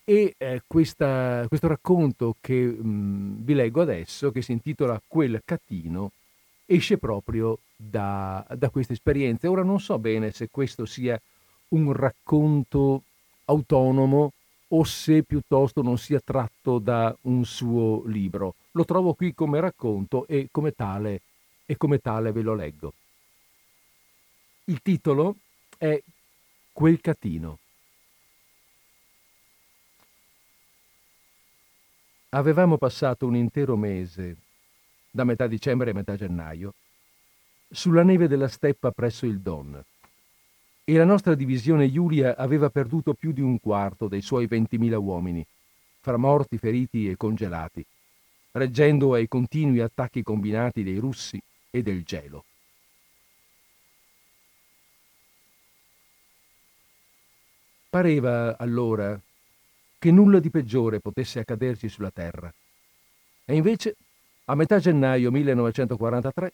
[0.05, 6.11] E eh, questa, questo racconto che mh, vi leggo adesso, che si intitola Quel catino,
[6.65, 9.49] esce proprio da, da questa esperienza.
[9.49, 11.19] Ora non so bene se questo sia
[11.69, 13.03] un racconto
[13.45, 14.33] autonomo
[14.73, 18.55] o se piuttosto non sia tratto da un suo libro.
[18.71, 21.21] Lo trovo qui come racconto e come tale,
[21.65, 22.93] e come tale ve lo leggo.
[24.65, 25.35] Il titolo
[25.77, 26.01] è
[26.71, 27.57] Quel catino.
[32.29, 34.37] Avevamo passato un intero mese,
[35.09, 36.73] da metà dicembre a metà gennaio,
[37.71, 39.81] sulla neve della steppa presso il Don
[40.83, 45.45] e la nostra divisione Giulia aveva perduto più di un quarto dei suoi 20.000 uomini,
[46.01, 47.85] fra morti, feriti e congelati,
[48.51, 52.43] reggendo ai continui attacchi combinati dei russi e del gelo.
[57.89, 59.19] Pareva allora
[59.99, 62.51] che nulla di peggiore potesse accaderci sulla terra.
[63.45, 63.95] E invece,
[64.45, 66.53] a metà gennaio 1943,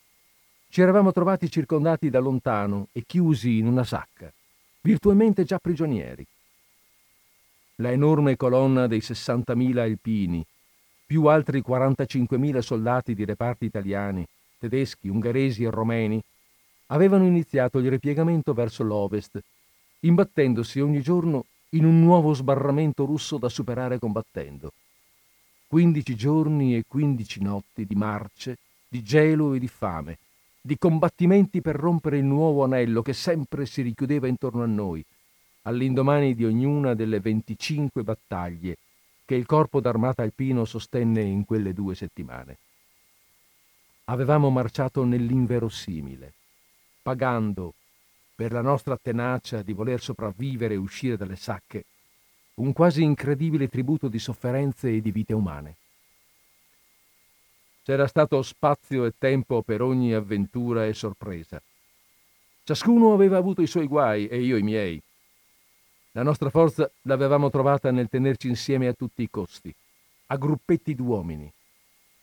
[0.70, 4.32] ci eravamo trovati circondati da lontano e chiusi in una sacca,
[4.82, 6.26] virtualmente già prigionieri.
[7.76, 10.45] La enorme colonna dei 60.000 alpini,
[11.05, 14.26] più altri 45.000 soldati di reparti italiani,
[14.59, 16.22] tedeschi, ungheresi e romeni,
[16.88, 19.39] avevano iniziato il ripiegamento verso l'ovest
[19.99, 24.72] imbattendosi ogni giorno in un nuovo sbarramento russo da superare combattendo.
[25.68, 28.57] Quindici giorni e quindici notti di marce,
[28.88, 30.18] di gelo e di fame,
[30.68, 35.01] di combattimenti per rompere il nuovo anello che sempre si richiudeva intorno a noi,
[35.61, 38.76] all'indomani di ognuna delle 25 battaglie
[39.24, 42.57] che il corpo d'armata alpino sostenne in quelle due settimane.
[44.09, 46.34] Avevamo marciato nell'inverosimile,
[47.01, 47.74] pagando
[48.36, 51.86] per la nostra tenacia di voler sopravvivere e uscire dalle sacche,
[52.55, 55.76] un quasi incredibile tributo di sofferenze e di vite umane.
[57.88, 61.62] C'era stato spazio e tempo per ogni avventura e sorpresa.
[62.66, 65.02] Ciascuno aveva avuto i suoi guai e io i miei.
[66.12, 69.74] La nostra forza l'avevamo trovata nel tenerci insieme a tutti i costi,
[70.26, 71.50] a gruppetti d'uomini.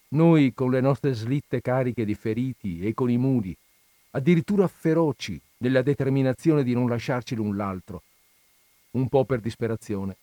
[0.08, 3.56] Noi con le nostre slitte cariche di feriti e con i muli,
[4.10, 8.02] addirittura feroci nella determinazione di non lasciarci l'un l'altro,
[8.90, 10.16] un po' per disperazione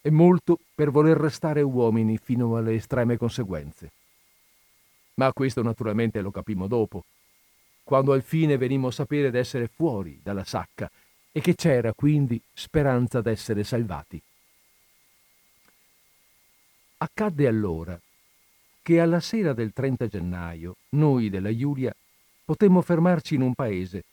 [0.00, 3.90] e molto per voler restare uomini fino alle estreme conseguenze.
[5.16, 7.04] Ma questo naturalmente lo capimmo dopo,
[7.84, 10.90] quando al fine venimmo a sapere d'essere fuori dalla sacca
[11.32, 14.20] e che c'era quindi speranza d'essere salvati.
[16.98, 17.98] Accadde allora
[18.82, 21.94] che alla sera del 30 gennaio noi della Giulia
[22.44, 24.04] potemmo fermarci in un paese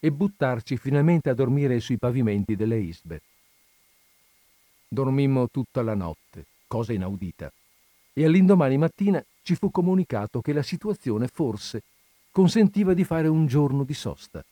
[0.00, 3.22] e buttarci finalmente a dormire sui pavimenti delle isbe.
[4.88, 7.52] Dormimmo tutta la notte, cosa inaudita,
[8.18, 11.84] e all'indomani mattina ci fu comunicato che la situazione forse
[12.32, 14.44] consentiva di fare un giorno di sosta.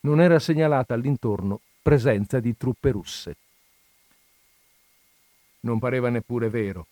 [0.00, 3.36] Non era segnalata all'intorno presenza di truppe russe.
[5.60, 6.86] Non pareva neppure vero.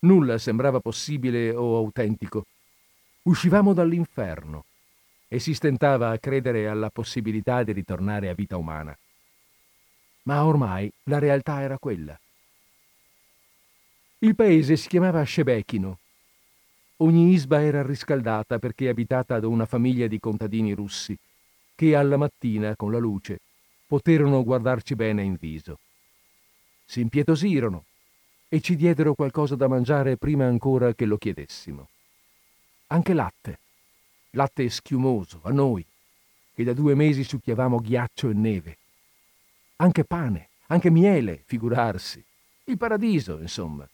[0.00, 2.44] Nulla sembrava possibile o autentico.
[3.22, 4.66] Uscivamo dall'inferno
[5.28, 8.94] e si stentava a credere alla possibilità di ritornare a vita umana.
[10.24, 12.18] ma ormai la realtà era quella.
[14.26, 16.00] Il paese si chiamava Shebekino.
[16.96, 21.16] Ogni isba era riscaldata perché abitata da una famiglia di contadini russi
[21.76, 23.38] che alla mattina, con la luce,
[23.86, 25.78] poterono guardarci bene in viso.
[26.84, 27.84] Si impietosirono
[28.48, 31.88] e ci diedero qualcosa da mangiare prima ancora che lo chiedessimo.
[32.88, 33.60] Anche latte,
[34.30, 35.86] latte schiumoso a noi,
[36.52, 38.78] che da due mesi succhiavamo ghiaccio e neve.
[39.76, 42.20] Anche pane, anche miele, figurarsi.
[42.64, 43.88] Il paradiso, insomma.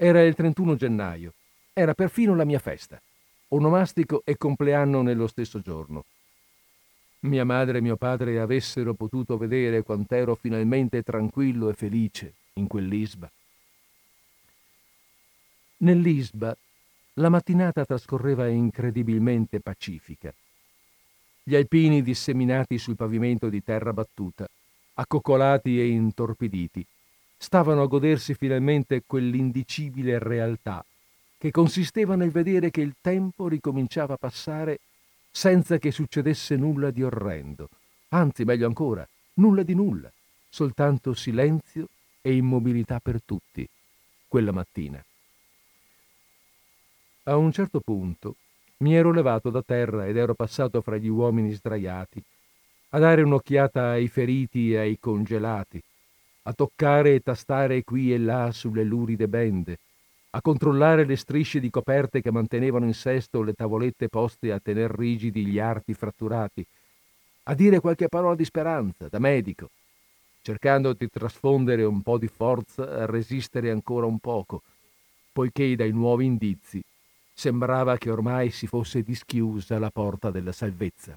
[0.00, 1.32] Era il 31 gennaio,
[1.72, 3.02] era perfino la mia festa,
[3.48, 6.04] onomastico e compleanno nello stesso giorno.
[7.22, 13.28] Mia madre e mio padre avessero potuto vedere quant'ero finalmente tranquillo e felice in quell'isba.
[15.78, 16.56] Nell'isba
[17.14, 20.32] la mattinata trascorreva incredibilmente pacifica.
[21.42, 24.48] Gli alpini disseminati sul pavimento di terra battuta,
[24.94, 26.86] accoccolati e intorpiditi,
[27.38, 30.84] stavano a godersi finalmente quell'indicibile realtà
[31.38, 34.80] che consisteva nel vedere che il tempo ricominciava a passare
[35.30, 37.68] senza che succedesse nulla di orrendo,
[38.08, 40.10] anzi meglio ancora, nulla di nulla,
[40.48, 41.86] soltanto silenzio
[42.20, 43.66] e immobilità per tutti,
[44.26, 45.02] quella mattina.
[47.24, 48.34] A un certo punto
[48.78, 52.20] mi ero levato da terra ed ero passato fra gli uomini sdraiati,
[52.90, 55.80] a dare un'occhiata ai feriti e ai congelati,
[56.42, 59.78] a toccare e tastare qui e là sulle luride bende,
[60.30, 64.90] a controllare le strisce di coperte che mantenevano in sesto le tavolette poste a tener
[64.90, 66.64] rigidi gli arti fratturati,
[67.44, 69.70] a dire qualche parola di speranza, da medico,
[70.42, 74.62] cercando di trasfondere un po' di forza a resistere ancora un poco,
[75.32, 76.82] poiché dai nuovi indizi
[77.32, 81.16] sembrava che ormai si fosse dischiusa la porta della salvezza.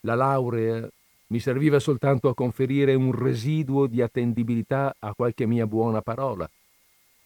[0.00, 0.88] La laurea
[1.28, 6.48] mi serviva soltanto a conferire un residuo di attendibilità a qualche mia buona parola,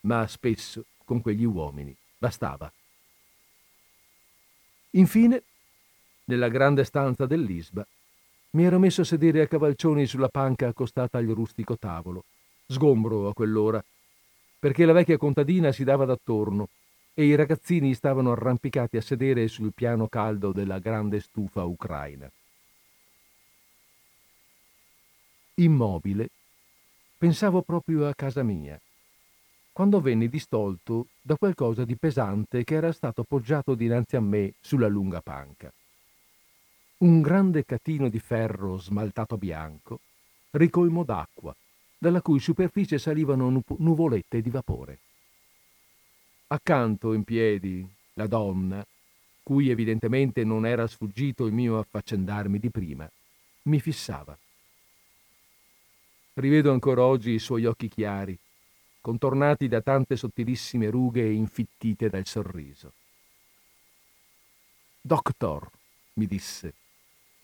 [0.02, 2.70] ma spesso con quegli uomini bastava.
[4.92, 5.42] Infine,
[6.24, 7.86] nella grande stanza dell'Isba,
[8.50, 12.24] mi ero messo a sedere a cavalcioni sulla panca accostata al rustico tavolo,
[12.66, 13.84] sgombro a quell'ora,
[14.58, 16.68] perché la vecchia contadina si dava d'attorno
[17.14, 22.30] e i ragazzini stavano arrampicati a sedere sul piano caldo della grande stufa ucraina.
[25.60, 26.28] Immobile,
[27.16, 28.80] pensavo proprio a casa mia,
[29.72, 34.86] quando venni distolto da qualcosa di pesante che era stato poggiato dinanzi a me sulla
[34.86, 35.72] lunga panca.
[36.98, 39.98] Un grande catino di ferro smaltato bianco,
[40.52, 41.52] ricolmo d'acqua,
[41.98, 45.00] dalla cui superficie salivano nu- nuvolette di vapore.
[46.46, 48.86] Accanto, in piedi, la donna,
[49.42, 53.10] cui evidentemente non era sfuggito il mio affaccendarmi di prima,
[53.62, 54.38] mi fissava.
[56.38, 58.38] Rivedo ancora oggi i suoi occhi chiari,
[59.00, 62.92] contornati da tante sottilissime rughe infittite dal sorriso.
[65.00, 65.68] Doctor,
[66.12, 66.74] mi disse,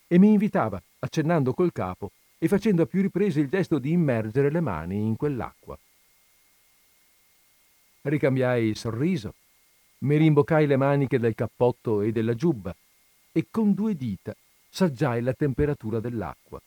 [0.06, 4.48] e mi invitava, accennando col capo e facendo a più riprese il gesto di immergere
[4.48, 5.76] le mani in quell'acqua.
[8.02, 9.34] Ricambiai il sorriso,
[10.02, 12.72] mi rimboccai le maniche del cappotto e della giubba
[13.32, 14.36] e con due dita
[14.70, 16.62] saggiai la temperatura dell'acqua.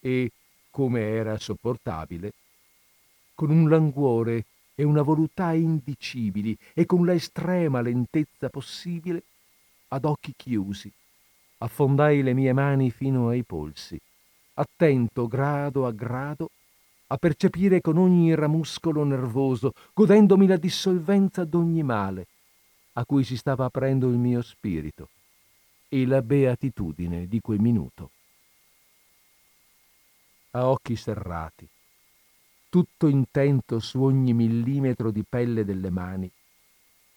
[0.00, 0.32] E,
[0.70, 2.32] come era sopportabile,
[3.34, 4.44] con un languore
[4.74, 9.22] e una voluttà indicibili e con la estrema lentezza possibile,
[9.88, 10.92] ad occhi chiusi,
[11.58, 13.98] affondai le mie mani fino ai polsi,
[14.54, 16.50] attento grado a grado
[17.10, 22.26] a percepire con ogni ramuscolo nervoso, godendomi la dissolvenza d'ogni male
[22.92, 25.08] a cui si stava aprendo il mio spirito
[25.88, 28.10] e la beatitudine di quel minuto.
[30.52, 31.68] A occhi serrati,
[32.70, 36.30] tutto intento su ogni millimetro di pelle delle mani,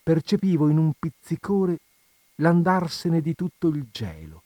[0.04, 1.78] percepivo in un pizzicore
[2.36, 4.44] l'andarsene di tutto il gelo,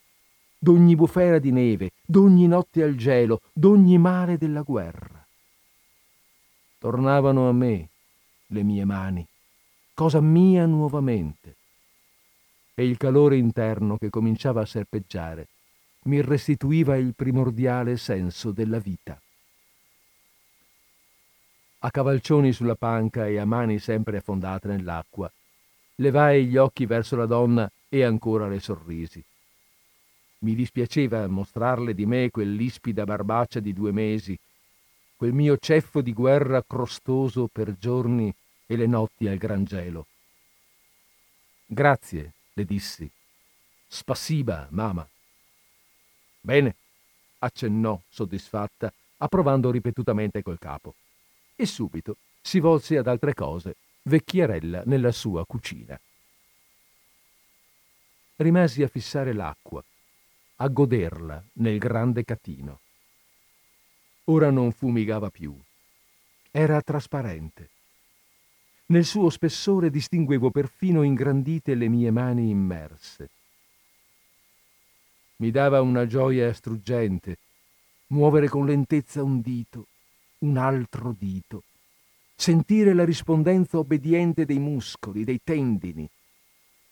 [0.59, 5.25] d'ogni bufera di neve, d'ogni notte al gelo, d'ogni mare della guerra.
[6.77, 7.89] Tornavano a me
[8.47, 9.27] le mie mani,
[9.95, 11.55] cosa mia nuovamente,
[12.75, 15.47] e il calore interno che cominciava a serpeggiare
[16.06, 19.20] mi restituiva il primordiale senso della vita
[21.86, 25.32] a cavalcioni sulla panca e a mani sempre affondate nell'acqua.
[25.97, 29.24] Levai gli occhi verso la donna e ancora le sorrisi.
[30.39, 34.38] Mi dispiaceva mostrarle di me quell'ispida barbaccia di due mesi,
[35.16, 38.34] quel mio ceffo di guerra crostoso per giorni
[38.66, 40.08] e le notti al gran gelo.
[41.68, 43.10] Grazie, le dissi.
[43.88, 45.08] Spassiba, mamma.
[46.46, 46.76] Bene,
[47.39, 50.93] accennò soddisfatta, approvando ripetutamente col capo.
[51.56, 56.00] E subito si volse ad altre cose, vecchierella nella sua cucina.
[58.36, 59.84] Rimasi a fissare l'acqua,
[60.58, 62.80] a goderla nel grande catino.
[64.26, 65.60] Ora non fumigava più.
[66.52, 67.70] Era trasparente.
[68.88, 73.30] Nel suo spessore distinguevo perfino ingrandite le mie mani immerse.
[75.38, 77.38] Mi dava una gioia struggente
[78.07, 79.88] muovere con lentezza un dito,
[80.39, 81.63] un altro dito,
[82.36, 86.07] sentire la rispondenza obbediente dei muscoli, dei tendini,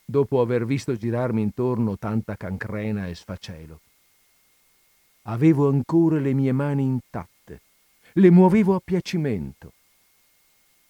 [0.03, 3.79] dopo aver visto girarmi intorno tanta cancrena e sfacelo.
[5.23, 7.61] Avevo ancora le mie mani intatte,
[8.13, 9.71] le muovevo a piacimento.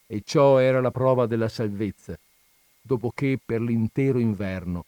[0.06, 2.18] E ciò era la prova della salvezza,
[2.80, 4.86] dopo che per l'intero inverno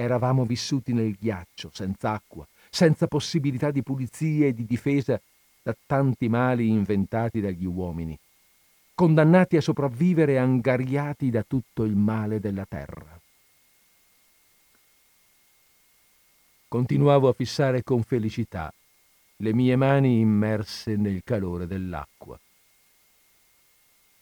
[0.00, 5.20] eravamo vissuti nel ghiaccio, senza acqua, senza possibilità di pulizia e di difesa
[5.60, 8.16] da tanti mali inventati dagli uomini,
[8.94, 13.20] condannati a sopravvivere angariati da tutto il male della terra.
[16.68, 18.72] Continuavo a fissare con felicità
[19.38, 22.38] le mie mani immerse nel calore dell'acqua.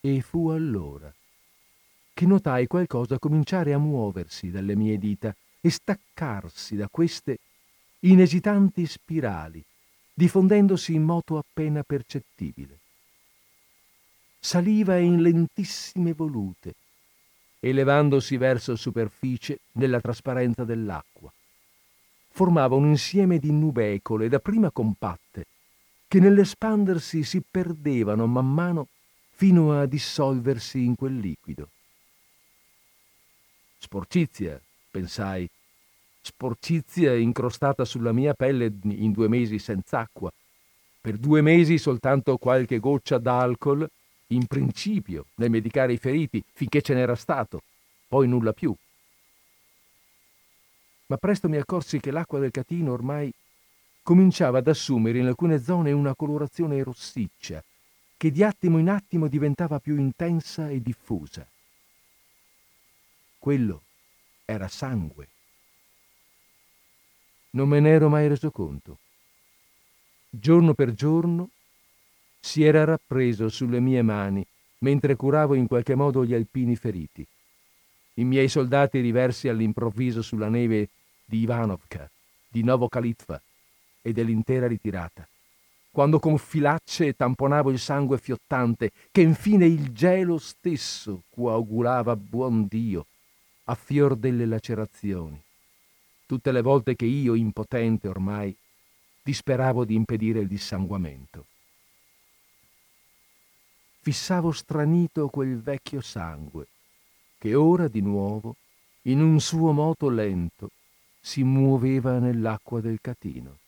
[0.00, 1.12] E fu allora
[2.14, 5.36] che notai qualcosa cominciare a muoversi dalle mie dita
[5.66, 7.38] e staccarsi da queste
[8.00, 9.64] inesitanti spirali,
[10.14, 12.78] diffondendosi in moto appena percettibile.
[14.38, 16.74] Saliva in lentissime volute,
[17.58, 21.32] elevandosi verso superficie nella trasparenza dell'acqua.
[22.28, 25.46] Formava un insieme di nubecole, dapprima compatte,
[26.06, 28.86] che nell'espandersi si perdevano man mano
[29.30, 31.70] fino a dissolversi in quel liquido.
[33.78, 34.60] Sporcizia,
[34.92, 35.50] pensai,
[36.26, 40.32] sporcizia incrostata sulla mia pelle in due mesi senza acqua.
[41.00, 43.88] Per due mesi soltanto qualche goccia d'alcol,
[44.28, 47.62] in principio, nel medicare i feriti, finché ce n'era stato,
[48.08, 48.74] poi nulla più.
[51.06, 53.32] Ma presto mi accorsi che l'acqua del catino ormai
[54.02, 57.62] cominciava ad assumere in alcune zone una colorazione rossiccia,
[58.16, 61.46] che di attimo in attimo diventava più intensa e diffusa.
[63.38, 63.82] Quello
[64.44, 65.28] era sangue
[67.50, 68.98] non me ne ero mai reso conto.
[70.28, 71.50] Giorno per giorno
[72.40, 74.46] si era rappreso sulle mie mani
[74.78, 77.26] mentre curavo in qualche modo gli alpini feriti.
[78.14, 80.90] I miei soldati riversi all'improvviso sulla neve
[81.24, 82.08] di Ivanovka,
[82.48, 83.40] di Novokalitva
[84.02, 85.26] e dell'intera ritirata,
[85.90, 93.06] quando con filacce tamponavo il sangue fiottante che infine il gelo stesso coagulava buon Dio
[93.64, 95.42] a fior delle lacerazioni
[96.26, 98.54] tutte le volte che io, impotente ormai,
[99.22, 101.46] disperavo di impedire il dissanguamento.
[104.00, 106.66] Fissavo stranito quel vecchio sangue,
[107.38, 108.56] che ora di nuovo,
[109.02, 110.70] in un suo moto lento,
[111.20, 113.58] si muoveva nell'acqua del catino.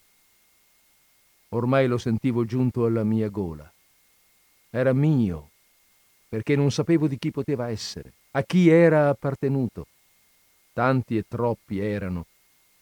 [1.51, 3.73] Ormai lo sentivo giunto alla mia gola.
[4.71, 5.51] Era mio,
[6.29, 9.87] perché non sapevo di chi poteva essere, a chi era appartenuto.
[10.73, 12.27] Tanti e troppi erano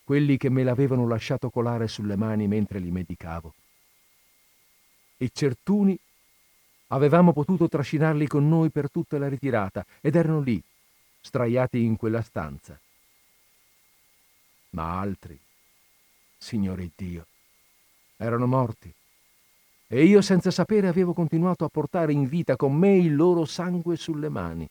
[0.07, 3.53] quelli che me l'avevano lasciato colare sulle mani mentre li medicavo.
[5.17, 5.99] E certuni
[6.89, 10.63] avevamo potuto trascinarli con noi per tutta la ritirata ed erano lì,
[11.21, 12.79] straiati in quella stanza.
[14.71, 15.37] Ma altri,
[16.39, 17.27] Signore Dio,
[18.17, 18.95] erano morti.
[19.89, 23.97] E io senza sapere avevo continuato a portare in vita con me il loro sangue
[23.97, 24.69] sulle mani.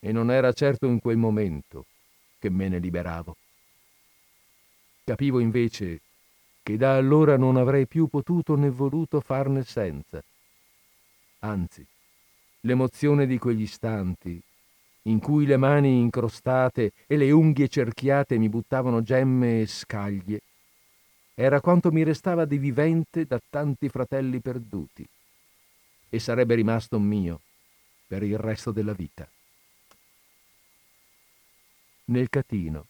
[0.00, 1.84] E non era certo in quel momento
[2.38, 3.36] che me ne liberavo.
[5.08, 6.02] Capivo invece
[6.62, 10.22] che da allora non avrei più potuto né voluto farne senza.
[11.38, 11.82] Anzi,
[12.60, 14.38] l'emozione di quegli istanti,
[15.04, 20.42] in cui le mani incrostate e le unghie cerchiate mi buttavano gemme e scaglie,
[21.32, 25.08] era quanto mi restava di vivente da tanti fratelli perduti,
[26.10, 27.40] e sarebbe rimasto mio
[28.06, 29.26] per il resto della vita.
[32.04, 32.84] Nel catino,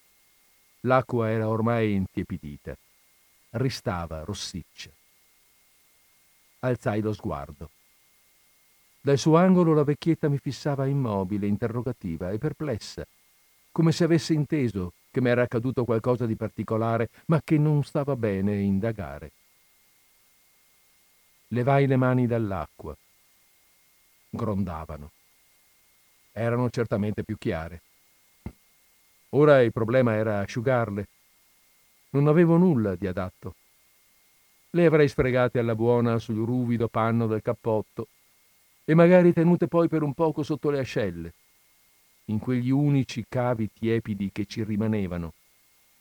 [0.81, 2.75] L'acqua era ormai intiepidita.
[3.51, 4.89] Ristava rossiccia.
[6.59, 7.69] Alzai lo sguardo.
[9.01, 13.05] Dal suo angolo la vecchietta mi fissava immobile, interrogativa e perplessa,
[13.71, 18.15] come se avesse inteso che mi era accaduto qualcosa di particolare, ma che non stava
[18.15, 19.31] bene indagare.
[21.47, 22.95] Levai le mani dall'acqua.
[24.29, 25.11] Grondavano.
[26.31, 27.81] Erano certamente più chiare.
[29.31, 31.07] Ora il problema era asciugarle.
[32.11, 33.55] Non avevo nulla di adatto.
[34.71, 38.07] le avrei sfregate alla buona sul ruvido panno del cappotto
[38.85, 41.33] e magari tenute poi per un poco sotto le ascelle,
[42.25, 45.33] in quegli unici cavi tiepidi che ci rimanevano,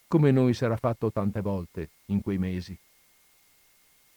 [0.07, 2.79] come noi s'era fatto tante volte in quei mesi,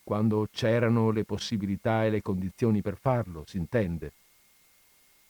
[0.03, 4.11] quando c'erano le possibilità e le condizioni per farlo, s'intende,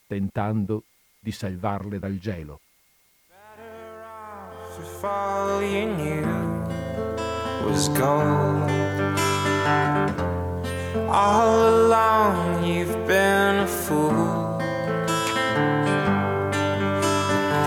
[0.07, 0.83] tentando
[1.19, 2.59] di salvarle dal gelo.
[4.83, 6.25] If all you knew
[7.67, 8.69] was gold.
[11.07, 14.57] All along you've been a fool.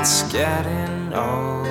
[0.01, 1.64] It's getting old.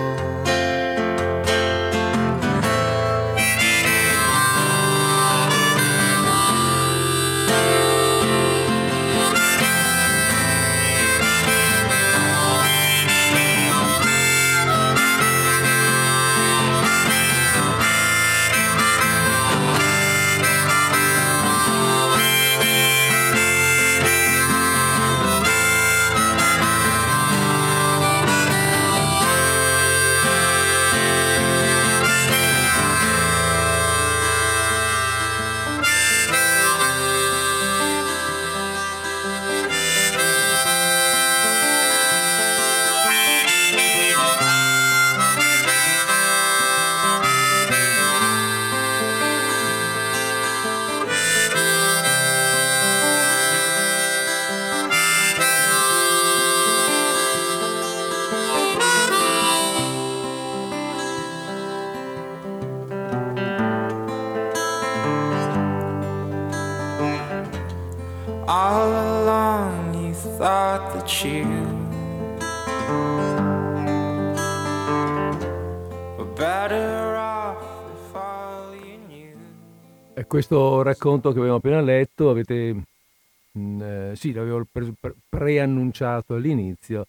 [80.34, 87.06] Questo racconto che abbiamo appena letto, avete, mh, mm, eh, sì, l'avevo pre- preannunciato all'inizio,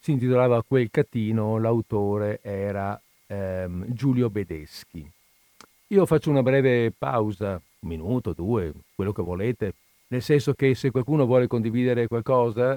[0.00, 5.08] si intitolava Quel catino, l'autore era ehm, Giulio Bedeschi.
[5.86, 9.74] Io faccio una breve pausa, un minuto, due, quello che volete,
[10.08, 12.76] nel senso che se qualcuno vuole condividere qualcosa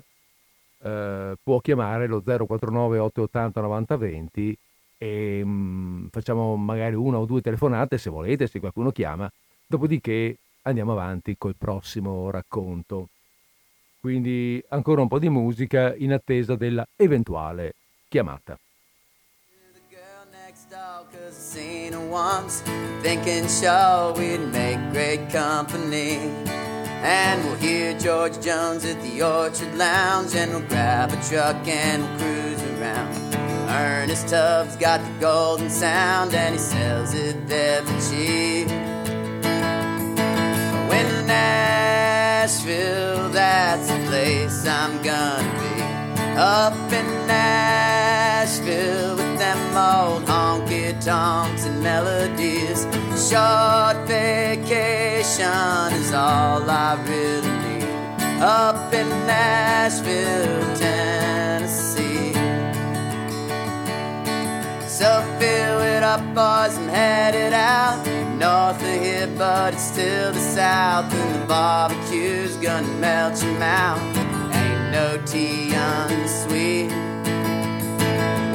[0.84, 4.58] eh, può chiamare lo 049 880 9020
[5.00, 9.28] e mh, mm, facciamo magari una o due telefonate se volete, se qualcuno chiama
[9.70, 13.10] Dopodiché andiamo avanti col prossimo racconto.
[14.00, 17.74] Quindi ancora un po' di musica in attesa della eventuale
[18.08, 18.58] chiamata.
[27.00, 32.02] And we'll hear George Jones at the Orchard Lounge, and we'll grab a truck and
[32.02, 33.14] we'll cruise around.
[33.70, 38.97] Ernest Tubbs got the golden sound, and he sells it there for cheap.
[40.90, 45.68] When Nashville, that's the place I'm gonna be.
[46.38, 52.86] Up in Nashville with them old honky tonks and melodies.
[53.30, 57.90] Short vacation is all I really need.
[58.42, 61.87] Up in Nashville, Tennessee.
[64.98, 68.04] So fill it up, boys, I'm headed out
[68.36, 74.02] north of here, but it's still the south, and the barbecue's gonna melt your mouth.
[74.56, 76.90] Ain't no tea unsweet.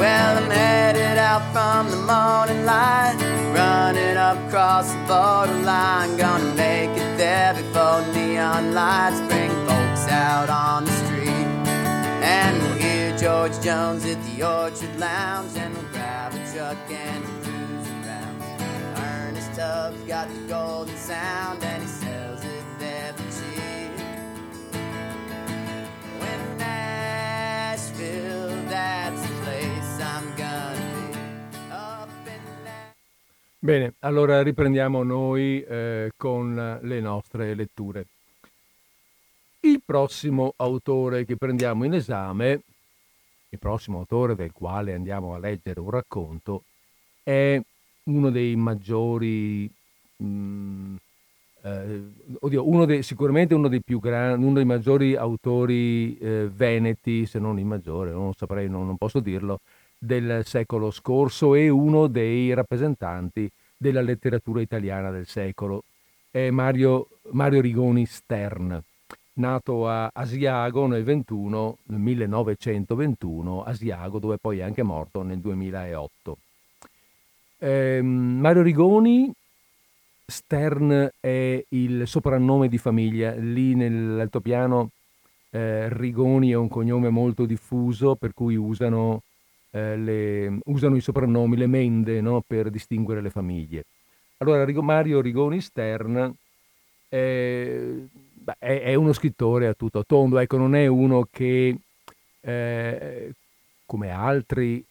[0.01, 3.15] Well, I'm headed out from the morning light,
[3.55, 10.51] running up across the borderline, gonna make it there before neon lights bring folks out
[10.51, 11.47] on the street.
[12.35, 15.92] And we'll hear George Jones at the Orchard Lounge, and we'll
[16.53, 17.43] truck and
[19.55, 22.65] tub's got the golden sound and he sells it
[23.17, 23.91] for cheap.
[26.19, 31.21] When Nashville, that's the place I'm gonna be.
[33.59, 38.07] Bene, allora riprendiamo noi eh, con le nostre letture.
[39.61, 42.63] Il prossimo autore che prendiamo in esame,
[43.53, 46.65] il prossimo autore del quale andiamo a leggere un racconto,
[47.23, 47.61] è
[48.05, 49.71] uno dei maggiori,
[50.17, 50.95] mh,
[51.63, 52.03] eh,
[52.41, 57.39] oddio, uno dei, sicuramente uno dei più grandi, uno dei maggiori autori eh, veneti, se
[57.39, 59.61] non il maggiore, non saprei, non, non posso dirlo,
[59.99, 65.85] del secolo scorso e uno dei rappresentanti della letteratura italiana del secolo.
[66.31, 68.83] È Mario, Mario Rigoni Stern,
[69.35, 76.37] nato a Asiago nel, 21, nel 1921, Asiago dove poi è anche morto nel 2008.
[77.59, 79.33] Eh, Mario Rigoni
[80.27, 83.35] Stern è il soprannome di famiglia.
[83.35, 84.91] Lì nell'altopiano
[85.51, 89.23] eh, Rigoni è un cognome molto diffuso, per cui usano,
[89.71, 92.43] eh, le, usano i soprannomi, le mende, no?
[92.47, 93.85] per distinguere le famiglie.
[94.39, 96.35] Allora, Mario Rigoni Stern
[98.45, 101.77] è, è, è uno scrittore a tutto tondo, ecco, non è uno che,
[102.41, 103.33] eh,
[103.87, 104.85] come altri,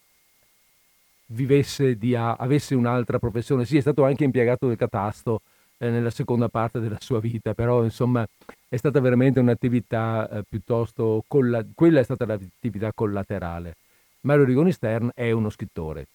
[1.32, 3.66] vivesse di avesse un'altra professione.
[3.66, 5.41] Sì, è stato anche impiegato del catasto
[5.78, 8.28] eh, nella seconda parte della sua vita, però insomma
[8.68, 13.76] è stata veramente un'attività eh, piuttosto, colla- quella è stata l'attività collaterale.
[14.22, 16.08] Mario Rigoni Stern è uno scrittore.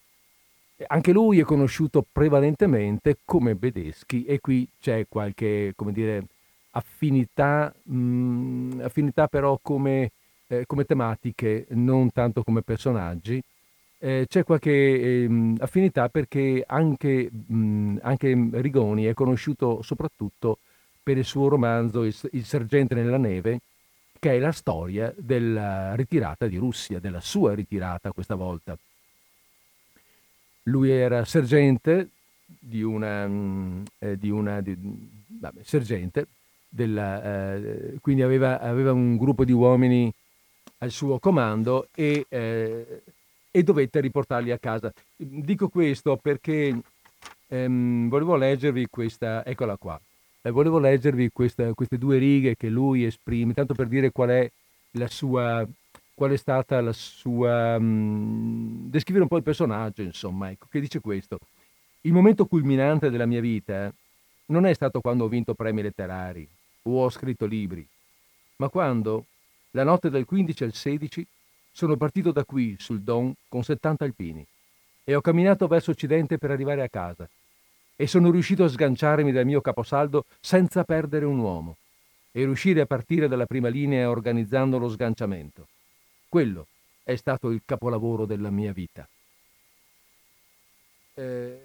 [0.88, 6.24] Anche lui è conosciuto prevalentemente come Bedeschi e qui c'è qualche, come dire,
[6.76, 10.10] affinità, mh, mm, affinità però come,
[10.48, 13.42] eh, come tematiche, non tanto come personaggi
[13.98, 20.58] eh, c'è qualche eh, affinità perché anche, mh, anche, Rigoni è conosciuto soprattutto
[21.02, 23.60] per il suo romanzo Il, il sergente nella neve,
[24.18, 28.76] che è la storia della ritirata di Russia, della sua ritirata questa volta.
[30.64, 32.10] Lui era sergente
[32.44, 34.76] di una, mh, eh, di una di,
[35.26, 36.26] vabbè, sergente,
[36.76, 40.12] della, eh, quindi aveva, aveva, un gruppo di uomini
[40.78, 43.02] al suo comando e eh,
[43.56, 44.92] e dovette riportarli a casa.
[45.16, 46.78] Dico questo perché
[47.48, 49.98] ehm, volevo leggervi questa, eccola qua,
[50.42, 54.50] eh, volevo leggervi questa, queste due righe che lui esprime, tanto per dire qual è
[54.92, 55.66] la sua,
[56.12, 60.80] qual è stata la sua, mh, mm, descrivere un po' il personaggio, insomma, ecco, che
[60.80, 61.38] dice questo.
[62.02, 63.90] Il momento culminante della mia vita
[64.48, 66.46] non è stato quando ho vinto premi letterari
[66.86, 67.86] o ho scritto libri,
[68.56, 69.26] ma quando,
[69.72, 71.26] la notte del 15 al 16,
[71.72, 74.46] sono partito da qui, sul Don, con 70 alpini
[75.08, 77.28] e ho camminato verso occidente per arrivare a casa.
[77.94, 81.76] E sono riuscito a sganciarmi dal mio caposaldo senza perdere un uomo
[82.32, 85.68] e riuscire a partire dalla prima linea organizzando lo sganciamento.
[86.28, 86.66] Quello
[87.04, 89.08] è stato il capolavoro della mia vita.
[91.14, 91.60] Eh,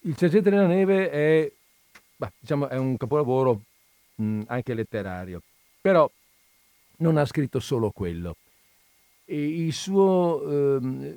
[0.00, 1.52] il Sergente della Neve è,
[2.16, 3.62] bah, diciamo, è un capolavoro
[4.22, 5.42] mh, anche letterario,
[5.80, 6.10] però
[6.98, 8.36] non ha scritto solo quello
[9.32, 11.16] il suo, ehm,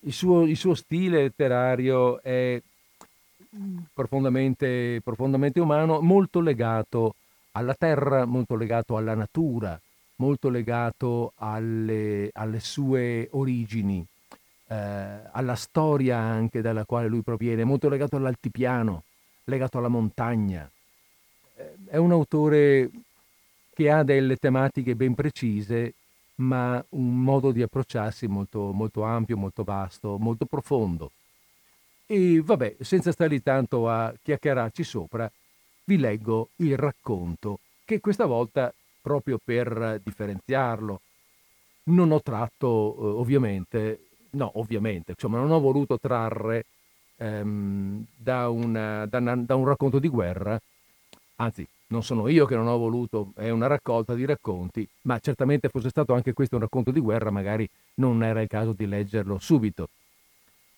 [0.00, 2.60] il, suo, il suo, stile letterario è
[3.92, 7.14] profondamente, profondamente umano, molto legato
[7.52, 9.78] alla terra, molto legato alla natura,
[10.16, 14.04] molto legato alle, alle sue origini,
[14.68, 19.02] eh, alla storia anche dalla quale lui proviene, molto legato all'altipiano,
[19.44, 20.70] legato alla montagna.
[21.86, 22.90] È un autore
[23.74, 25.94] che ha delle tematiche ben precise
[26.36, 31.12] ma un modo di approcciarsi molto, molto ampio, molto vasto, molto profondo.
[32.06, 35.30] E vabbè, senza stare tanto a chiacchierarci sopra,
[35.84, 41.00] vi leggo il racconto che questa volta, proprio per differenziarlo,
[41.84, 46.66] non ho tratto eh, ovviamente, no ovviamente, insomma non ho voluto trarre
[47.16, 50.60] ehm, da, una, da, una, da un racconto di guerra,
[51.36, 55.68] anzi non sono io che non ho voluto, è una raccolta di racconti, ma certamente
[55.68, 59.38] fosse stato anche questo un racconto di guerra, magari non era il caso di leggerlo
[59.38, 59.88] subito.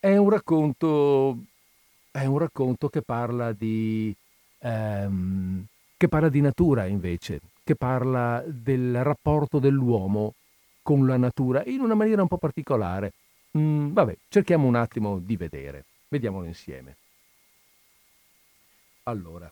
[0.00, 1.38] È un racconto,
[2.11, 4.14] è un racconto che parla di,
[4.59, 5.64] ehm,
[5.96, 10.34] che parla di natura invece, che parla del rapporto dell'uomo
[10.82, 13.12] con la natura in una maniera un po' particolare.
[13.57, 16.96] Mm, vabbè, cerchiamo un attimo di vedere, vediamolo insieme.
[19.05, 19.50] Allora.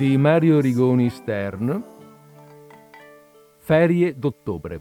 [0.00, 1.84] Di Mario Rigoni Stern,
[3.58, 4.80] Ferie d'ottobre.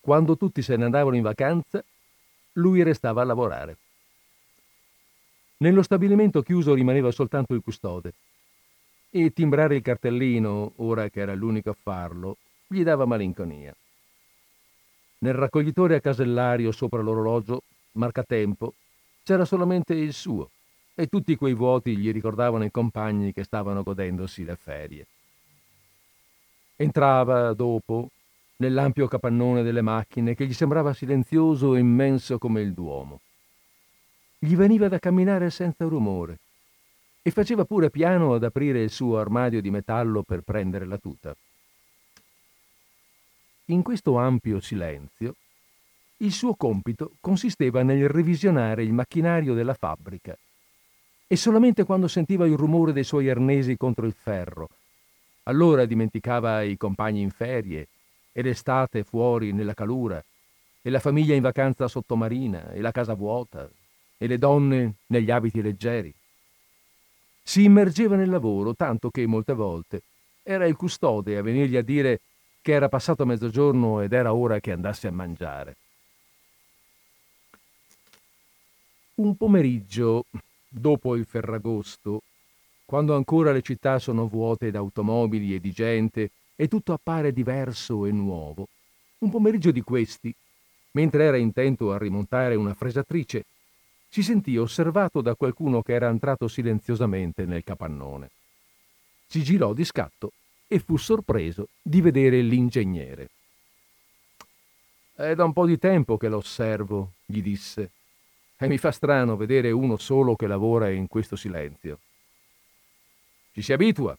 [0.00, 1.84] Quando tutti se ne andavano in vacanza,
[2.52, 3.76] lui restava a lavorare.
[5.58, 8.14] Nello stabilimento chiuso rimaneva soltanto il custode
[9.10, 13.76] e timbrare il cartellino, ora che era l'unico a farlo, gli dava malinconia.
[15.18, 17.60] Nel raccoglitore a casellario sopra l'orologio,
[17.92, 18.72] marcatempo,
[19.22, 20.48] c'era solamente il suo
[21.00, 25.06] e tutti quei vuoti gli ricordavano i compagni che stavano godendosi le ferie.
[26.74, 28.08] Entrava dopo,
[28.56, 33.20] nell'ampio capannone delle macchine che gli sembrava silenzioso e immenso come il Duomo.
[34.40, 36.40] Gli veniva da camminare senza rumore
[37.22, 41.32] e faceva pure piano ad aprire il suo armadio di metallo per prendere la tuta.
[43.66, 45.36] in questo ampio silenzio,
[46.16, 50.36] il suo compito consisteva nel revisionare il macchinario della fabbrica
[51.30, 54.70] e solamente quando sentiva il rumore dei suoi arnesi contro il ferro,
[55.44, 57.86] allora dimenticava i compagni in ferie
[58.32, 60.24] e l'estate fuori nella calura
[60.80, 63.68] e la famiglia in vacanza sottomarina e la casa vuota
[64.16, 66.12] e le donne negli abiti leggeri.
[67.42, 70.02] Si immergeva nel lavoro tanto che molte volte
[70.42, 72.20] era il custode a venirgli a dire
[72.62, 75.76] che era passato mezzogiorno ed era ora che andasse a mangiare.
[79.16, 80.24] Un pomeriggio,
[80.68, 82.22] dopo il Ferragosto,
[82.84, 88.12] quando ancora le città sono vuote d'automobili e di gente e tutto appare diverso e
[88.12, 88.68] nuovo,
[89.18, 90.34] un pomeriggio di questi,
[90.92, 93.44] mentre era intento a rimontare una fresatrice,
[94.08, 98.30] si sentì osservato da qualcuno che era entrato silenziosamente nel capannone.
[99.26, 100.32] Si girò di scatto
[100.66, 103.28] e fu sorpreso di vedere l'ingegnere.
[105.14, 107.90] È da un po' di tempo che lo osservo, gli disse,
[108.60, 112.00] e mi fa strano vedere uno solo che lavora in questo silenzio.
[113.52, 114.16] Ci si abitua,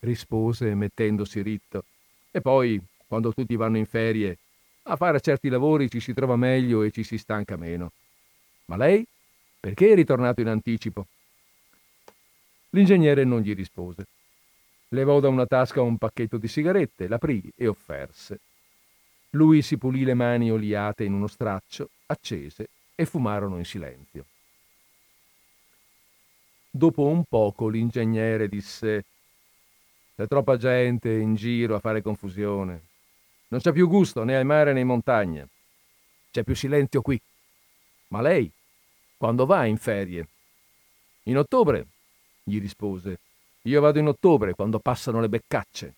[0.00, 1.84] rispose mettendosi ritto,
[2.30, 4.36] e poi, quando tutti vanno in ferie,
[4.84, 7.92] a fare certi lavori ci si trova meglio e ci si stanca meno.
[8.66, 9.04] Ma lei?
[9.58, 11.06] Perché è ritornato in anticipo?
[12.70, 14.06] L'ingegnere non gli rispose.
[14.88, 18.40] Levò da una tasca un pacchetto di sigarette, l'aprì e offerse.
[19.30, 22.68] Lui si pulì le mani oliate in uno straccio, accese
[23.00, 24.26] e fumarono in silenzio.
[26.70, 29.04] Dopo un poco l'ingegnere disse
[30.14, 32.82] C'è troppa gente in giro a fare confusione.
[33.48, 35.48] Non c'è più gusto né al mare né in montagna.
[36.30, 37.18] C'è più silenzio qui.
[38.08, 38.52] Ma lei,
[39.16, 40.28] quando va in ferie?
[41.22, 41.86] In ottobre,
[42.42, 43.18] gli rispose.
[43.62, 45.94] Io vado in ottobre, quando passano le beccacce.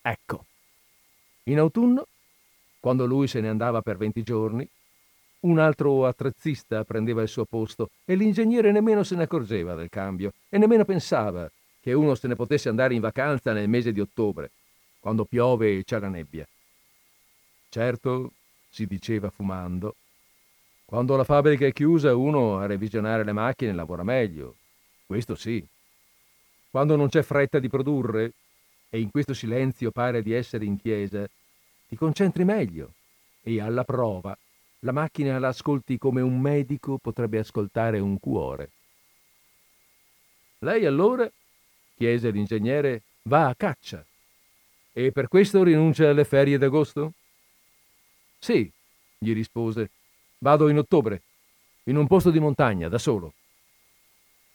[0.00, 0.46] Ecco.
[1.44, 2.06] In autunno,
[2.80, 4.66] quando lui se ne andava per venti giorni,
[5.46, 10.32] un altro attrezzista prendeva il suo posto e l'ingegnere nemmeno se ne accorgeva del cambio
[10.48, 14.50] e nemmeno pensava che uno se ne potesse andare in vacanza nel mese di ottobre
[14.98, 16.46] quando piove e c'è la nebbia.
[17.68, 18.32] Certo,
[18.68, 19.94] si diceva fumando,
[20.84, 24.56] quando la fabbrica è chiusa uno a revisionare le macchine lavora meglio,
[25.06, 25.64] questo sì.
[26.70, 28.32] Quando non c'è fretta di produrre,
[28.90, 31.26] e in questo silenzio pare di essere in chiesa,
[31.88, 32.92] ti concentri meglio
[33.42, 34.36] e alla prova
[34.86, 38.70] la macchina la ascolti come un medico potrebbe ascoltare un cuore.
[40.60, 41.28] Lei allora,
[41.96, 44.06] chiese l'ingegnere, va a caccia
[44.92, 47.14] e per questo rinuncia alle ferie d'agosto?
[48.38, 48.70] Sì,
[49.18, 49.90] gli rispose.
[50.38, 51.22] Vado in ottobre,
[51.84, 53.32] in un posto di montagna, da solo.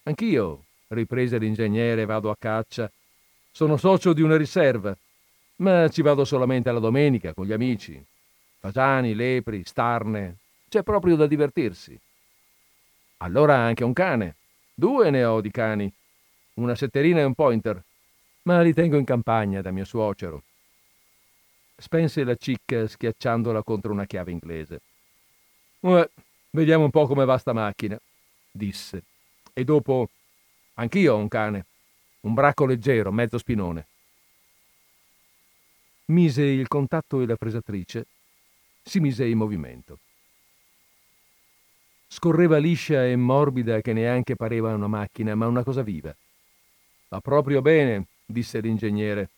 [0.03, 2.89] Anch'io, riprese l'ingegnere, vado a caccia.
[3.51, 4.97] Sono socio di una riserva,
[5.57, 8.01] ma ci vado solamente alla domenica con gli amici.
[8.61, 10.37] Fagiani, lepri, starne.
[10.69, 11.99] C'è proprio da divertirsi.
[13.17, 14.37] Allora anche un cane.
[14.73, 15.93] Due ne ho di cani.
[16.53, 17.83] Una setterina e un pointer
[18.43, 20.43] ma li tengo in campagna da mio suocero.
[21.77, 24.81] Spense la cicca schiacciandola contro una chiave inglese.
[25.81, 26.09] Uè,
[26.51, 27.99] vediamo un po' come va sta macchina,
[28.51, 29.03] disse.
[29.53, 30.09] E dopo,
[30.75, 31.65] anch'io ho un cane,
[32.21, 33.87] un bracco leggero, mezzo spinone.
[36.05, 38.05] Mise il contatto e la fresatrice,
[38.83, 39.99] si mise in movimento.
[42.07, 46.13] Scorreva liscia e morbida che neanche pareva una macchina, ma una cosa viva.
[47.07, 49.29] Va proprio bene, disse l'ingegnere.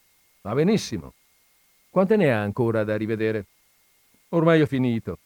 [0.41, 1.13] Va benissimo.
[1.89, 3.45] Quante ne ha ancora da rivedere?
[4.29, 5.19] Ormai ho finito.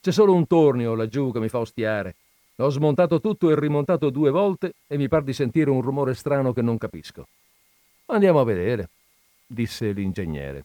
[0.00, 2.14] C'è solo un tornio laggiù che mi fa ostiare.
[2.56, 6.52] L'ho smontato tutto e rimontato due volte e mi par di sentire un rumore strano
[6.52, 7.26] che non capisco.
[8.06, 8.88] Andiamo a vedere,
[9.46, 10.64] disse l'ingegnere.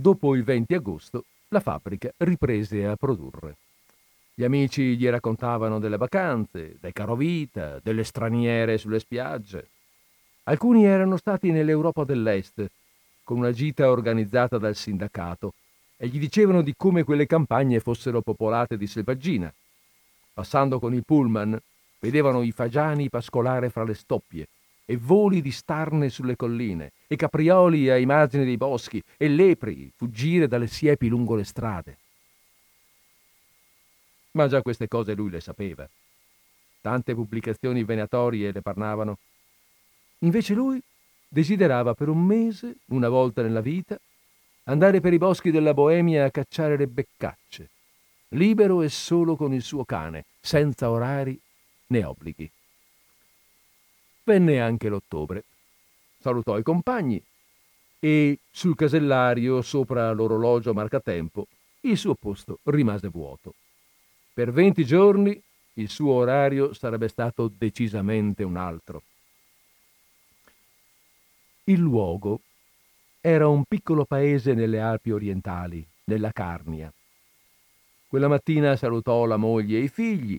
[0.00, 3.56] Dopo il 20 agosto la fabbrica riprese a produrre.
[4.32, 9.68] Gli amici gli raccontavano delle vacanze, dei carovita, delle straniere sulle spiagge.
[10.44, 12.66] Alcuni erano stati nell'Europa dell'Est,
[13.22, 15.52] con una gita organizzata dal sindacato,
[15.98, 19.52] e gli dicevano di come quelle campagne fossero popolate di selvaggina.
[20.32, 21.60] Passando con il pullman,
[21.98, 24.48] vedevano i fagiani pascolare fra le stoppie,
[24.90, 30.48] e voli di starne sulle colline, e caprioli ai margini dei boschi, e lepri fuggire
[30.48, 31.98] dalle siepi lungo le strade.
[34.32, 35.88] Ma già queste cose lui le sapeva.
[36.80, 39.18] Tante pubblicazioni venatorie le parlavano
[40.22, 40.82] Invece lui
[41.28, 43.96] desiderava per un mese, una volta nella vita,
[44.64, 47.70] andare per i boschi della Boemia a cacciare le beccacce,
[48.30, 51.40] libero e solo con il suo cane, senza orari
[51.86, 52.50] né obblighi.
[54.24, 55.44] Venne anche l'ottobre.
[56.20, 57.22] Salutò i compagni
[57.98, 61.46] e sul casellario sopra l'orologio marcatempo
[61.82, 63.54] il suo posto rimase vuoto.
[64.32, 65.40] Per venti giorni
[65.74, 69.02] il suo orario sarebbe stato decisamente un altro.
[71.64, 72.40] Il luogo
[73.20, 76.92] era un piccolo paese nelle Alpi orientali, nella Carnia.
[78.08, 80.38] Quella mattina salutò la moglie e i figli,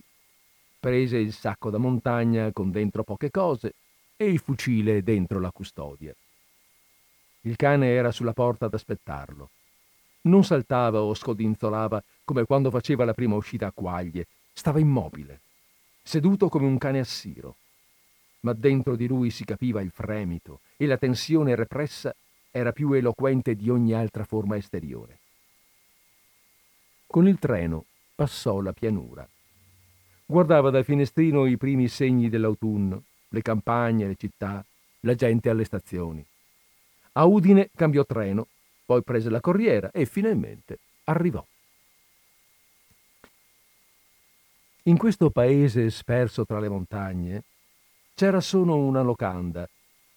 [0.82, 3.74] prese il sacco da montagna con dentro poche cose
[4.16, 6.12] e il fucile dentro la custodia.
[7.42, 9.50] Il cane era sulla porta ad aspettarlo.
[10.22, 14.26] Non saltava o scodinzolava come quando faceva la prima uscita a quaglie.
[14.52, 15.38] Stava immobile,
[16.02, 17.54] seduto come un cane assiro.
[18.40, 22.12] Ma dentro di lui si capiva il fremito e la tensione repressa
[22.50, 25.18] era più eloquente di ogni altra forma esteriore.
[27.06, 27.84] Con il treno
[28.16, 29.24] passò la pianura.
[30.32, 34.64] Guardava dal finestrino i primi segni dell'autunno, le campagne, le città,
[35.00, 36.24] la gente alle stazioni.
[37.12, 38.46] A Udine cambiò treno,
[38.86, 41.44] poi prese la corriera e finalmente arrivò.
[44.84, 47.42] In questo paese sperso tra le montagne
[48.14, 49.68] c'era solo una locanda,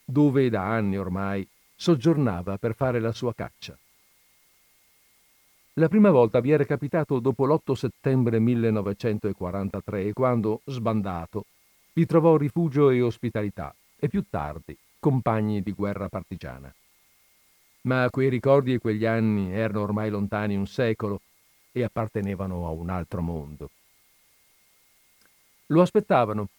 [0.05, 3.77] dove da anni ormai soggiornava per fare la sua caccia.
[5.77, 11.45] La prima volta vi era capitato dopo l'8 settembre 1943, quando, sbandato,
[11.93, 16.73] vi trovò rifugio e ospitalità e più tardi compagni di guerra partigiana
[17.85, 21.21] ma quei ricordi e quegli anni erano ormai lontani un secolo
[21.71, 23.69] e appartenevano a un altro mondo.
[25.67, 26.49] Lo aspettavano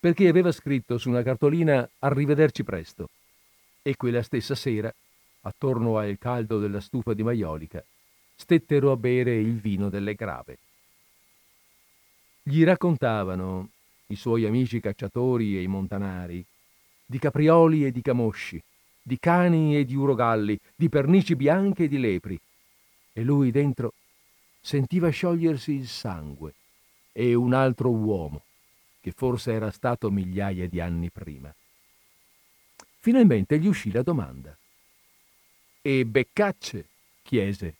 [0.00, 3.08] perché aveva scritto su una cartolina Arrivederci presto
[3.82, 4.92] e quella stessa sera,
[5.42, 7.82] attorno al caldo della stufa di maiolica,
[8.38, 10.58] stettero a bere il vino delle grave.
[12.42, 13.70] Gli raccontavano,
[14.06, 16.42] i suoi amici cacciatori e i montanari,
[17.04, 18.62] di caprioli e di camosci,
[19.02, 22.40] di cani e di urogalli, di pernici bianche e di lepri.
[23.12, 23.92] E lui dentro
[24.60, 26.54] sentiva sciogliersi il sangue
[27.12, 28.44] e un altro uomo,
[29.00, 31.52] che forse era stato migliaia di anni prima.
[33.00, 34.56] Finalmente gli uscì la domanda.
[35.82, 36.86] E beccacce?
[37.22, 37.74] chiese.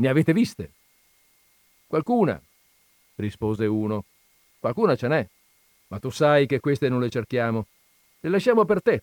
[0.00, 0.72] Ne avete viste?
[1.86, 2.40] Qualcuna,
[3.16, 4.06] rispose uno.
[4.58, 5.28] Qualcuna ce n'è,
[5.88, 7.66] ma tu sai che queste non le cerchiamo.
[8.20, 9.02] Le lasciamo per te.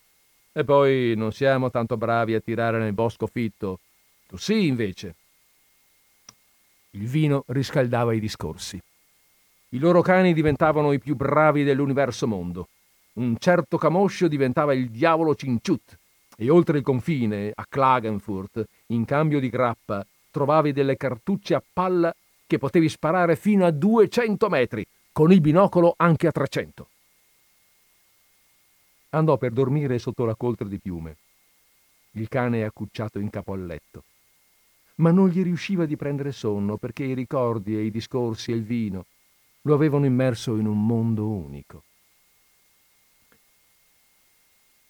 [0.52, 3.80] E poi non siamo tanto bravi a tirare nel bosco fitto.
[4.28, 5.14] Tu sì, invece.
[6.91, 8.82] Il vino riscaldava i discorsi.
[9.69, 12.69] I loro cani diventavano i più bravi dell'universo mondo.
[13.14, 15.95] Un certo camoscio diventava il diavolo Cinciut
[16.36, 22.14] e oltre il confine, a Klagenfurt, in cambio di grappa, trovavi delle cartucce a palla
[22.45, 26.88] che potevi sparare fino a 200 metri, con il binocolo anche a 300
[29.18, 31.18] andò per dormire sotto la coltre di piume.
[32.12, 34.04] Il cane accucciato in capo al letto.
[34.95, 38.64] Ma non gli riusciva di prendere sonno perché i ricordi e i discorsi e il
[38.64, 39.06] vino
[39.62, 41.84] lo avevano immerso in un mondo unico.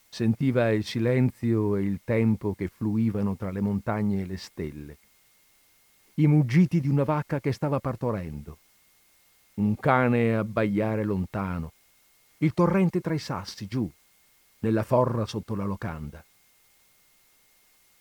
[0.09, 4.97] Sentiva il silenzio e il tempo che fluivano tra le montagne e le stelle,
[6.19, 8.57] i muggiti di una vacca che stava partorendo,
[9.55, 11.73] un cane abbaiare lontano,
[12.37, 13.89] il torrente tra i sassi giù,
[14.59, 16.23] nella forra sotto la locanda.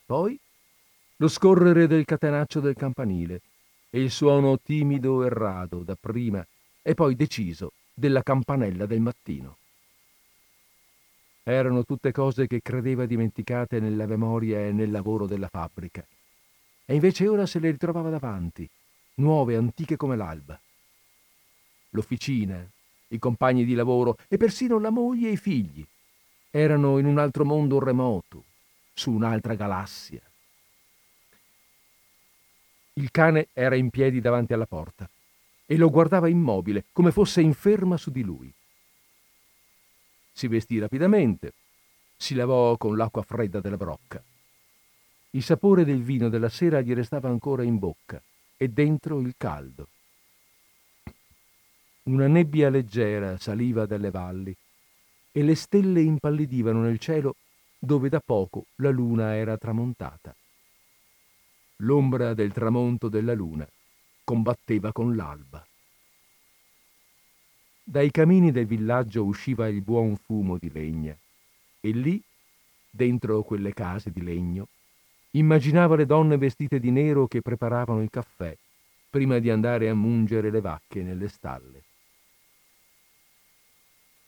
[0.06, 0.38] Poi
[1.16, 3.42] lo scorrere del catenaccio del campanile
[3.90, 6.46] e il suono timido e rado dapprima
[6.80, 9.58] e poi deciso della campanella del mattino.
[11.42, 16.06] Erano tutte cose che credeva dimenticate nella memoria e nel lavoro della fabbrica.
[16.86, 18.68] E invece ora se le ritrovava davanti,
[19.14, 20.58] nuove, antiche come l'alba.
[21.90, 22.64] L'officina,
[23.08, 25.84] i compagni di lavoro e persino la moglie e i figli,
[26.50, 28.44] erano in un altro mondo remoto,
[28.94, 30.22] su un'altra galassia.
[32.94, 35.08] Il cane era in piedi davanti alla porta
[35.66, 38.50] e lo guardava immobile, come fosse inferma su di lui.
[40.32, 41.52] Si vestì rapidamente,
[42.16, 44.22] si lavò con l'acqua fredda della brocca.
[45.30, 48.22] Il sapore del vino della sera gli restava ancora in bocca
[48.56, 49.88] e dentro il caldo.
[52.04, 54.56] Una nebbia leggera saliva dalle valli
[55.32, 57.36] e le stelle impallidivano nel cielo
[57.78, 60.34] dove da poco la luna era tramontata.
[61.80, 63.68] L'ombra del tramonto della luna
[64.24, 65.64] combatteva con l'alba.
[67.82, 71.16] Dai camini del villaggio usciva il buon fumo di legna
[71.80, 72.20] e lì,
[72.90, 74.68] dentro quelle case di legno,
[75.38, 78.56] immaginava le donne vestite di nero che preparavano il caffè
[79.10, 81.82] prima di andare a mungere le vacche nelle stalle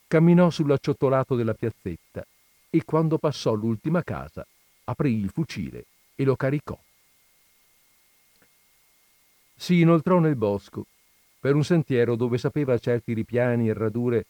[0.09, 2.27] camminò sull'acciottolato della piazzetta
[2.71, 4.45] e quando passò l'ultima casa
[4.85, 6.79] aprì il fucile e lo caricò.
[9.55, 10.87] Si inoltrò nel bosco,
[11.39, 14.27] per un sentiero dove sapeva certi ripiani e radure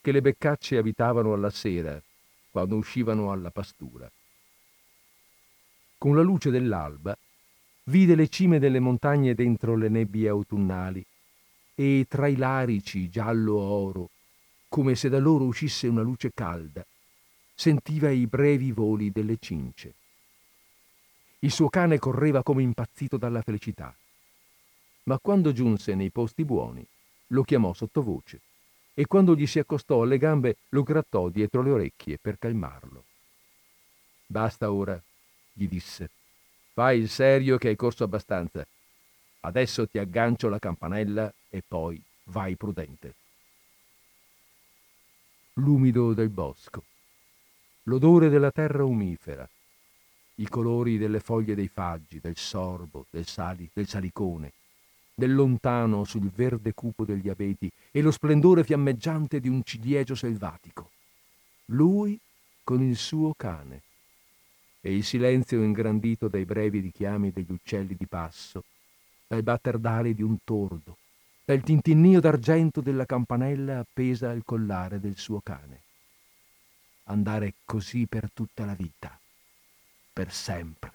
[0.00, 2.00] che le beccacce abitavano alla sera,
[2.50, 4.08] quando uscivano alla pastura.
[6.06, 7.18] Con la luce dell'alba
[7.86, 11.04] vide le cime delle montagne dentro le nebbie autunnali
[11.74, 14.10] e tra i larici giallo-oro,
[14.68, 16.86] come se da loro uscisse una luce calda,
[17.56, 19.94] sentiva i brevi voli delle cince.
[21.40, 23.92] Il suo cane correva come impazzito dalla felicità,
[25.06, 26.86] ma quando giunse nei posti buoni
[27.30, 28.42] lo chiamò sottovoce
[28.94, 33.06] e quando gli si accostò alle gambe lo grattò dietro le orecchie per calmarlo.
[34.28, 35.02] Basta ora,
[35.56, 36.10] gli disse.
[36.74, 38.66] Fai il serio che hai corso abbastanza.
[39.40, 43.14] Adesso ti aggancio la campanella e poi vai prudente.
[45.54, 46.84] L'umido del bosco,
[47.84, 49.48] l'odore della terra umifera,
[50.34, 54.52] i colori delle foglie dei faggi, del sorbo, del, sali, del salicone,
[55.14, 60.90] del lontano sul verde cupo degli abeti e lo splendore fiammeggiante di un ciliegio selvatico.
[61.66, 62.18] Lui
[62.62, 63.80] con il suo cane
[64.86, 68.62] e il silenzio ingrandito dai brevi richiami degli uccelli di passo,
[69.26, 70.98] dal batter d'ali di un tordo,
[71.44, 75.80] dal tintinnio d'argento della campanella appesa al collare del suo cane.
[77.06, 79.18] Andare così per tutta la vita,
[80.12, 80.92] per sempre.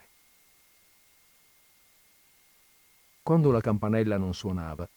[3.21, 4.87] Quando la campanella non suonava,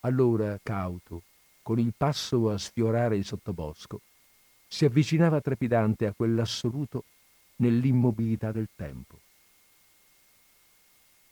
[0.00, 1.22] allora, cauto,
[1.62, 4.02] con il passo a sfiorare il sottobosco,
[4.68, 7.04] si avvicinava trepidante a quell'assoluto
[7.62, 9.18] nell'immobilità del tempo.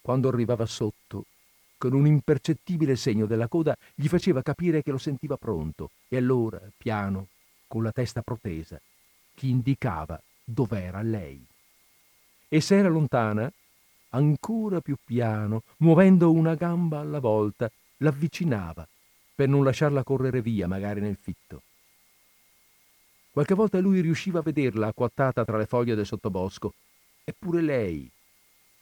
[0.00, 1.26] Quando arrivava sotto,
[1.76, 6.60] con un impercettibile segno della coda, gli faceva capire che lo sentiva pronto e allora,
[6.76, 7.28] piano,
[7.66, 8.80] con la testa protesa,
[9.34, 11.44] gli indicava dov'era lei.
[12.48, 13.50] E se era lontana,
[14.10, 18.86] ancora più piano, muovendo una gamba alla volta, l'avvicinava
[19.34, 21.62] per non lasciarla correre via, magari nel fitto.
[23.32, 26.74] Qualche volta lui riusciva a vederla acquattata tra le foglie del sottobosco,
[27.24, 28.10] eppure lei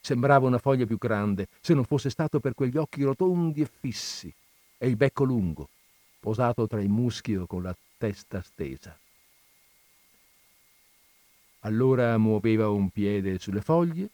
[0.00, 4.32] sembrava una foglia più grande se non fosse stato per quegli occhi rotondi e fissi
[4.78, 5.68] e il becco lungo,
[6.18, 8.98] posato tra il muschio con la testa stesa.
[11.60, 14.10] Allora muoveva un piede sulle foglie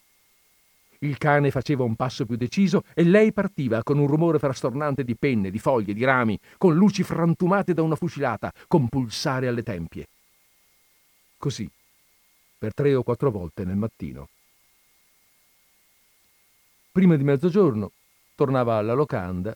[1.04, 5.14] il cane faceva un passo più deciso e lei partiva con un rumore frastornante di
[5.16, 10.06] penne, di foglie, di rami, con luci frantumate da una fucilata, con pulsare alle tempie.
[11.44, 11.70] Così,
[12.56, 14.30] per tre o quattro volte nel mattino.
[16.90, 17.92] Prima di mezzogiorno
[18.34, 19.54] tornava alla locanda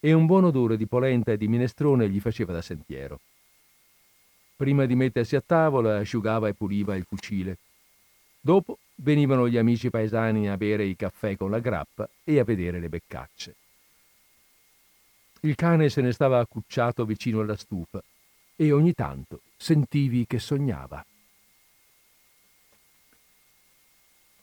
[0.00, 3.20] e un buon odore di polenta e di minestrone gli faceva da sentiero.
[4.56, 7.58] Prima di mettersi a tavola asciugava e puliva il fucile.
[8.40, 12.80] Dopo venivano gli amici paesani a bere i caffè con la grappa e a vedere
[12.80, 13.54] le beccacce.
[15.40, 18.02] Il cane se ne stava accucciato vicino alla stufa
[18.56, 21.04] e ogni tanto sentivi che sognava.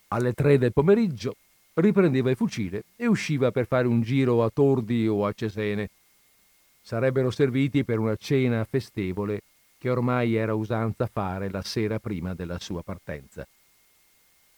[0.09, 1.35] Alle tre del pomeriggio
[1.73, 5.89] riprendeva il fucile e usciva per fare un giro a Tordi o a Cesene.
[6.81, 9.41] Sarebbero serviti per una cena festevole
[9.77, 13.45] che ormai era usanza fare la sera prima della sua partenza.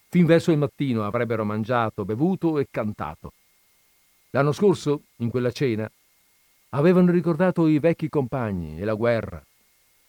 [0.10, 3.34] Fin verso il mattino avrebbero mangiato, bevuto e cantato.
[4.32, 5.90] L'anno scorso, in quella cena,
[6.70, 9.44] avevano ricordato i vecchi compagni e la guerra.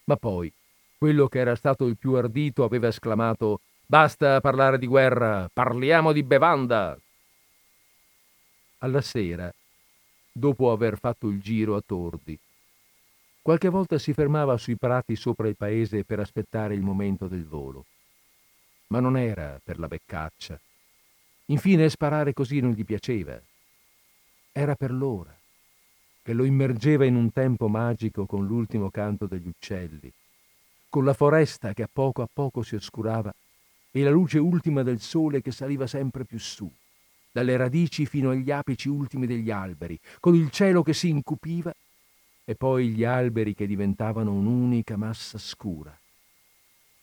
[0.04, 0.52] Ma poi,
[0.98, 3.60] quello che era stato il più ardito aveva esclamato
[3.90, 6.96] Basta parlare di guerra, parliamo di bevanda.
[8.78, 9.52] Alla sera,
[10.30, 12.38] dopo aver fatto il giro a tordi,
[13.42, 17.84] qualche volta si fermava sui prati sopra il paese per aspettare il momento del volo
[18.90, 20.56] ma non era per la beccaccia.
[21.46, 23.40] Infine sparare così non gli piaceva.
[24.52, 25.36] Era per l'ora,
[26.22, 30.12] che lo immergeva in un tempo magico con l'ultimo canto degli uccelli,
[30.88, 33.34] con la foresta che a poco a poco si oscurava
[33.90, 36.70] e la luce ultima del sole che saliva sempre più su,
[37.32, 41.74] dalle radici fino agli apici ultimi degli alberi, con il cielo che si incupiva
[42.44, 45.96] e poi gli alberi che diventavano un'unica massa scura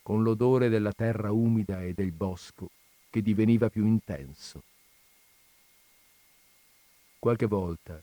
[0.07, 2.69] con l'odore della terra umida e del bosco
[3.09, 4.63] che diveniva più intenso.
[7.19, 8.01] Qualche volta,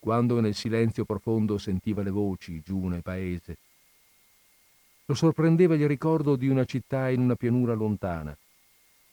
[0.00, 3.56] quando nel silenzio profondo sentiva le voci giù nel paese,
[5.10, 8.36] lo sorprendeva il ricordo di una città in una pianura lontana,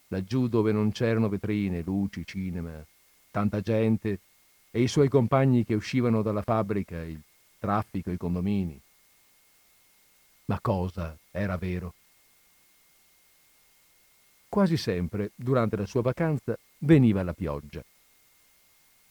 [0.09, 2.85] laggiù dove non c'erano vetrine, luci, cinema,
[3.31, 4.19] tanta gente
[4.69, 7.19] e i suoi compagni che uscivano dalla fabbrica, il
[7.57, 8.79] traffico, i condomini.
[10.45, 11.95] Ma cosa era vero?
[14.49, 17.83] quasi sempre, durante la sua vacanza, veniva la pioggia.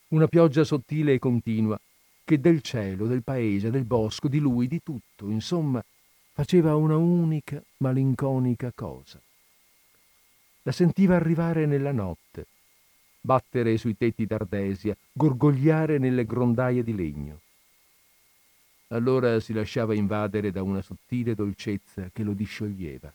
[0.09, 1.79] Una pioggia sottile e continua,
[2.25, 5.85] che del cielo, del paese, del bosco, di lui, di tutto, insomma,
[6.37, 9.19] faceva una unica, malinconica cosa.
[10.65, 12.45] La sentiva arrivare nella notte,
[13.23, 17.41] battere sui tetti d'ardesia, gorgogliare nelle grondaie di legno.
[18.89, 23.11] Allora si lasciava invadere da una sottile dolcezza che lo discioglieva.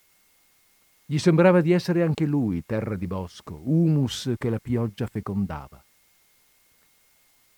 [1.06, 5.80] Gli sembrava di essere anche lui terra di bosco, humus che la pioggia fecondava.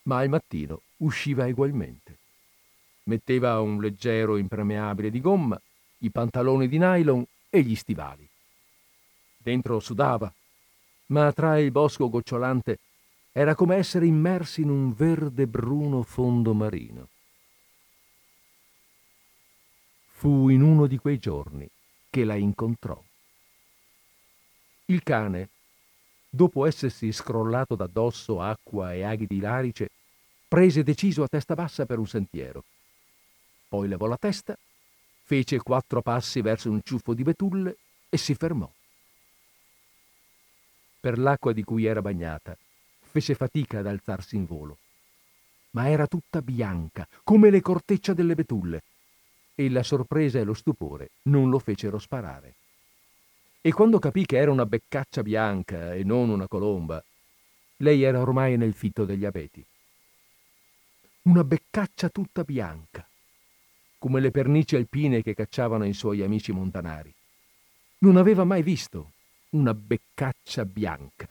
[0.03, 2.18] Ma al mattino usciva egualmente.
[3.03, 5.59] Metteva un leggero impermeabile di gomma,
[5.99, 8.27] i pantaloni di nylon e gli stivali.
[9.38, 10.31] Dentro sudava,
[11.07, 12.80] ma tra il bosco gocciolante
[13.34, 17.09] era come essere immersi in un verde bruno fondo marino.
[20.07, 21.67] Fu in uno di quei giorni
[22.09, 23.01] che la incontrò.
[24.85, 25.49] Il cane,
[26.30, 29.89] dopo essersi scrollato d'addosso acqua e aghi di larice,
[30.47, 32.63] prese deciso a testa bassa per un sentiero.
[33.73, 34.55] Poi levò la testa,
[35.23, 37.77] fece quattro passi verso un ciuffo di betulle
[38.07, 38.71] e si fermò.
[40.99, 42.55] Per l'acqua di cui era bagnata,
[42.99, 44.77] fece fatica ad alzarsi in volo.
[45.71, 48.83] Ma era tutta bianca, come le corteccia delle betulle
[49.55, 52.53] e la sorpresa e lo stupore non lo fecero sparare.
[53.59, 57.03] E quando capì che era una beccaccia bianca e non una colomba,
[57.77, 59.65] lei era ormai nel fitto degli abeti.
[61.23, 63.07] Una beccaccia tutta bianca,
[64.03, 67.09] come le pernici alpine che cacciavano i suoi amici montanari.
[67.99, 69.11] Non aveva mai visto
[69.51, 71.25] una beccaccia bianca.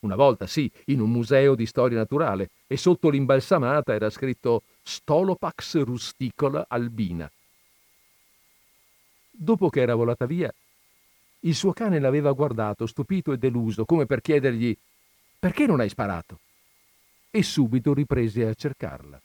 [0.00, 5.82] Una volta sì, in un museo di storia naturale, e sotto l'imbalsamata era scritto Stolopax
[5.82, 7.30] rusticola albina.
[9.30, 10.52] Dopo che era volata via,
[11.40, 14.76] il suo cane l'aveva guardato, stupito e deluso, come per chiedergli
[15.38, 16.40] perché non hai sparato?
[17.30, 19.18] E subito riprese a cercarla.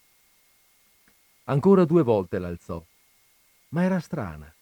[1.45, 2.81] Ancora due volte l'alzò,
[3.69, 4.53] ma era strana.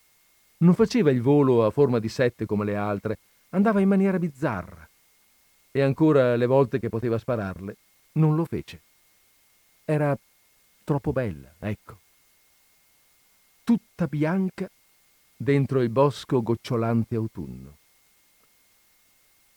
[0.58, 4.88] Non faceva il volo a forma di sette come le altre, andava in maniera bizzarra
[5.72, 7.78] e ancora le volte che poteva spararle
[8.14, 8.82] non lo fece.
[9.86, 10.18] Era
[10.84, 12.00] troppo bella, ecco.
[13.64, 14.70] Tutta bianca
[15.38, 17.78] dentro il bosco gocciolante autunno.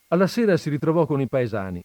[0.09, 1.83] Alla sera si ritrovò con i paesani,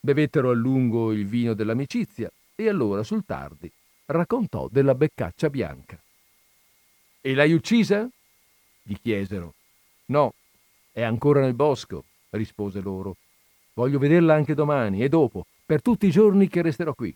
[0.00, 3.70] bevettero a lungo il vino dell'amicizia e allora, sul tardi,
[4.06, 5.98] raccontò della beccaccia bianca.
[7.20, 8.08] E l'hai uccisa?
[8.82, 9.54] gli chiesero.
[10.06, 10.34] No,
[10.90, 13.16] è ancora nel bosco, rispose loro.
[13.74, 17.14] Voglio vederla anche domani e dopo, per tutti i giorni che resterò qui,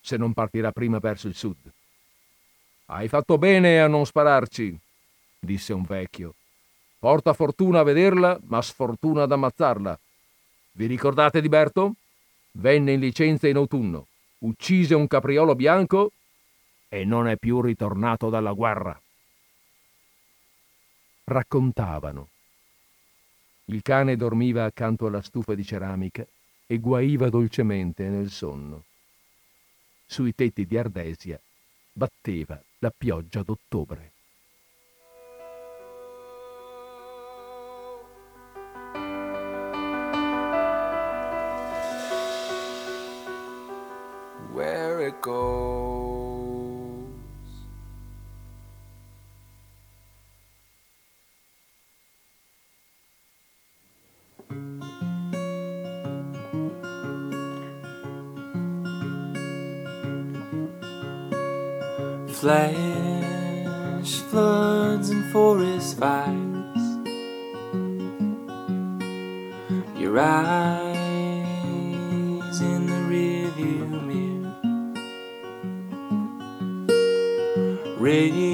[0.00, 1.70] se non partirà prima verso il sud.
[2.86, 4.78] Hai fatto bene a non spararci,
[5.38, 6.34] disse un vecchio.
[6.98, 9.98] Porta fortuna a vederla, ma sfortuna ad ammazzarla.
[10.72, 11.94] Vi ricordate di Berto?
[12.52, 14.06] Venne in licenza in autunno,
[14.44, 16.12] uccise un capriolo bianco
[16.88, 19.00] e non è più ritornato dalla guerra.
[21.24, 22.28] Raccontavano
[23.68, 26.26] il cane dormiva accanto alla stufa di ceramica
[26.66, 28.84] e guaiva dolcemente nel sonno.
[30.04, 31.40] Sui tetti di Ardesia
[31.90, 34.13] batteva la pioggia d'ottobre.
[45.14, 47.04] It goes.
[62.40, 66.84] Flash floods and forest fires.
[69.96, 70.83] Your eyes
[78.04, 78.53] rain.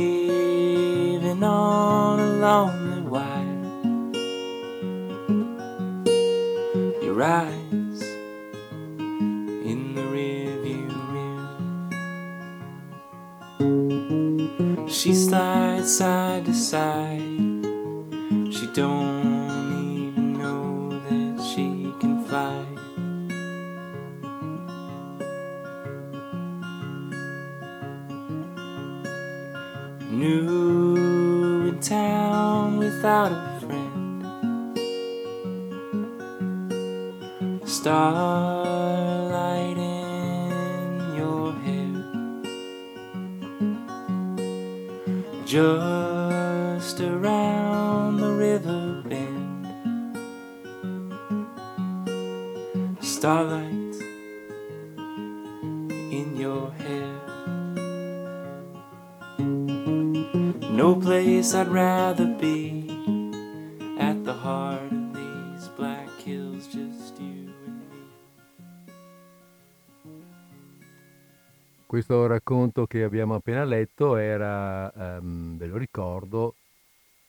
[72.91, 76.57] Che abbiamo appena letto era, ehm, ve lo ricordo,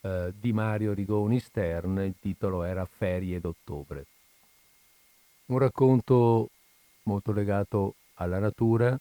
[0.02, 4.06] eh, di Mario Rigoni Stern, il titolo era Ferie d'ottobre.
[5.46, 6.50] Un racconto
[7.04, 8.98] molto legato alla natura,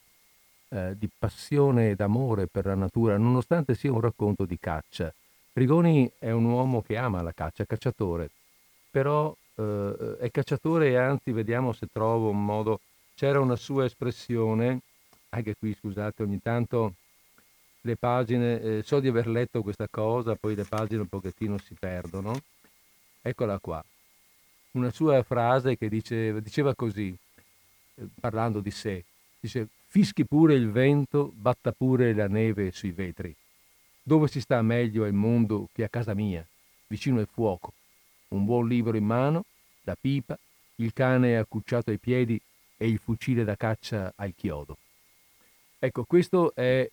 [0.69, 5.11] eh, di passione ed amore per la natura, nonostante sia un racconto di caccia.
[5.55, 8.28] Rigoni è un uomo che ama la caccia, cacciatore,
[8.91, 12.81] però eh, è cacciatore e anzi vediamo se trovo un modo...
[13.15, 14.81] C'era una sua espressione,
[15.31, 16.94] anche qui scusate, ogni tanto
[17.82, 21.74] le pagine, eh, so di aver letto questa cosa, poi le pagine un pochettino si
[21.78, 22.39] perdono.
[23.23, 23.82] Eccola qua.
[24.73, 27.16] Una sua frase che dice, diceva così,
[27.94, 29.05] eh, parlando di sé,
[29.40, 33.35] dice fischi pure il vento, batta pure la neve sui vetri.
[34.02, 36.47] Dove si sta meglio al mondo che a casa mia,
[36.86, 37.73] vicino al fuoco.
[38.28, 39.44] Un buon libro in mano,
[39.82, 40.39] la pipa,
[40.77, 42.40] il cane accucciato ai piedi
[42.77, 44.77] e il fucile da caccia al chiodo.
[45.82, 46.86] Ecco, questo è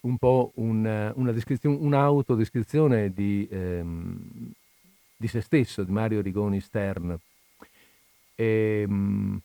[0.00, 4.52] un po' un, una descrizione, un'autodescrizione di, ehm,
[5.16, 7.18] di se stesso, di Mario Rigoni Stern.
[8.34, 9.40] E, ehm,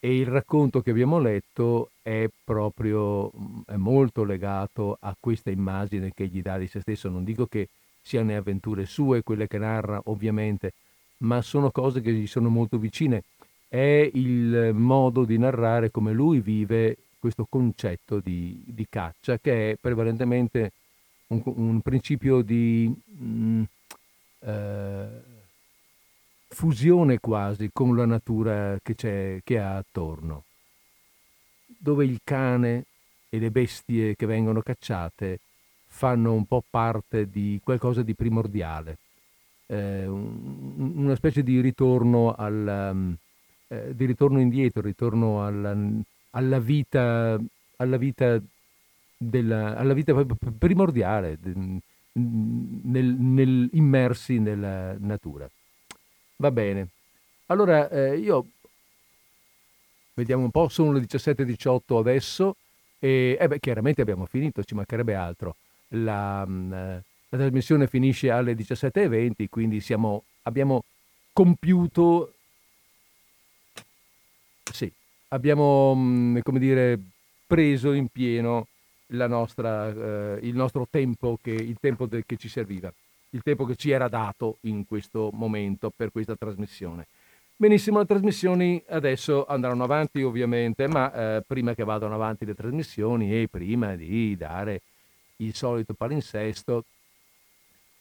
[0.00, 3.30] e, il racconto che abbiamo letto è proprio
[3.66, 7.10] è molto legato a questa immagine che gli dà di se stesso.
[7.10, 7.68] Non dico che
[8.00, 10.72] siano avventure sue, quelle che narra ovviamente,
[11.18, 13.24] ma sono cose che gli sono molto vicine.
[13.68, 19.76] È il modo di narrare come lui vive questo concetto di, di caccia che è
[19.76, 20.72] prevalentemente
[21.28, 23.62] un, un principio di mh, mm,
[24.40, 25.22] eh,
[26.48, 30.44] fusione quasi con la natura che, che ha attorno,
[31.66, 32.84] dove il cane
[33.28, 35.38] e le bestie che vengono cacciate
[35.86, 38.98] fanno un po' parte di qualcosa di primordiale,
[39.66, 43.16] eh, un, una specie di ritorno, al, um,
[43.68, 45.76] eh, di ritorno indietro, ritorno alla,
[46.30, 47.38] alla vita,
[47.76, 48.40] alla vita,
[49.16, 50.14] della, alla vita
[50.58, 51.38] primordiale,
[52.12, 55.48] nel, nel, immersi nella natura.
[56.36, 56.88] Va bene.
[57.46, 58.46] Allora, eh, io
[60.14, 62.56] vediamo un po', sono le 17.18 adesso
[62.98, 65.56] e eh beh, chiaramente abbiamo finito, ci mancherebbe altro.
[65.88, 70.84] La, mm, la trasmissione finisce alle 17.20, quindi siamo, abbiamo
[71.32, 72.34] compiuto
[74.72, 74.90] sì,
[75.30, 76.98] abbiamo, mm, come dire,
[77.46, 78.66] preso in pieno
[79.26, 82.92] nostra, eh, il nostro tempo, che, il tempo de, che ci serviva,
[83.30, 87.06] il tempo che ci era dato in questo momento per questa trasmissione.
[87.56, 93.34] Benissimo, le trasmissioni adesso andranno avanti ovviamente, ma eh, prima che vadano avanti le trasmissioni
[93.34, 94.80] e prima di dare
[95.36, 96.84] il solito palinsesto,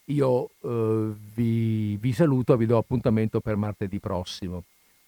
[0.05, 4.63] io eh, vi, vi saluto vi do appuntamento per martedì prossimo.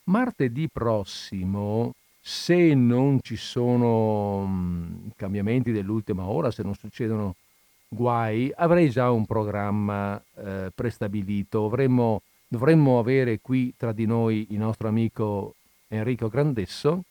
[0.06, 7.35] Martedì prossimo se non ci sono mhmm, cambiamenti dell'ultima ora, se non succedono
[7.88, 11.65] guai, avrei già un programma eh, prestabilito.
[11.65, 15.56] Avremmo, dovremmo avere qui tra di noi il nostro amico
[15.88, 17.03] Enrico Grandesso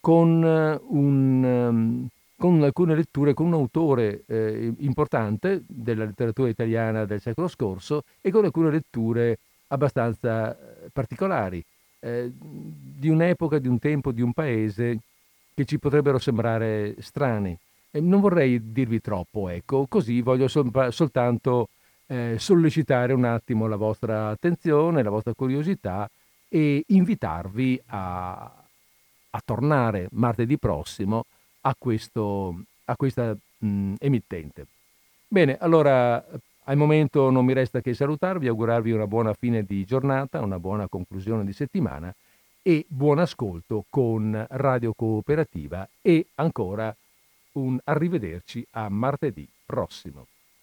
[0.00, 7.20] con, un, um, con alcune letture, con un autore eh, importante della letteratura italiana del
[7.20, 9.38] secolo scorso e con alcune letture
[9.68, 11.62] abbastanza eh, particolari
[12.04, 14.98] eh, di un'epoca, di un tempo, di un paese
[15.54, 17.56] che ci potrebbero sembrare strani.
[17.92, 21.68] Non vorrei dirvi troppo, ecco, così voglio sol- soltanto
[22.06, 26.08] eh, sollecitare un attimo la vostra attenzione, la vostra curiosità
[26.48, 28.50] e invitarvi a,
[29.30, 31.24] a tornare martedì prossimo
[31.62, 34.66] a, questo, a questa mh, emittente.
[35.28, 36.22] Bene, allora
[36.64, 40.86] al momento non mi resta che salutarvi, augurarvi una buona fine di giornata, una buona
[40.88, 42.14] conclusione di settimana
[42.62, 46.94] e buon ascolto con Radio Cooperativa e ancora
[47.52, 50.26] un arrivederci a martedì prossimo.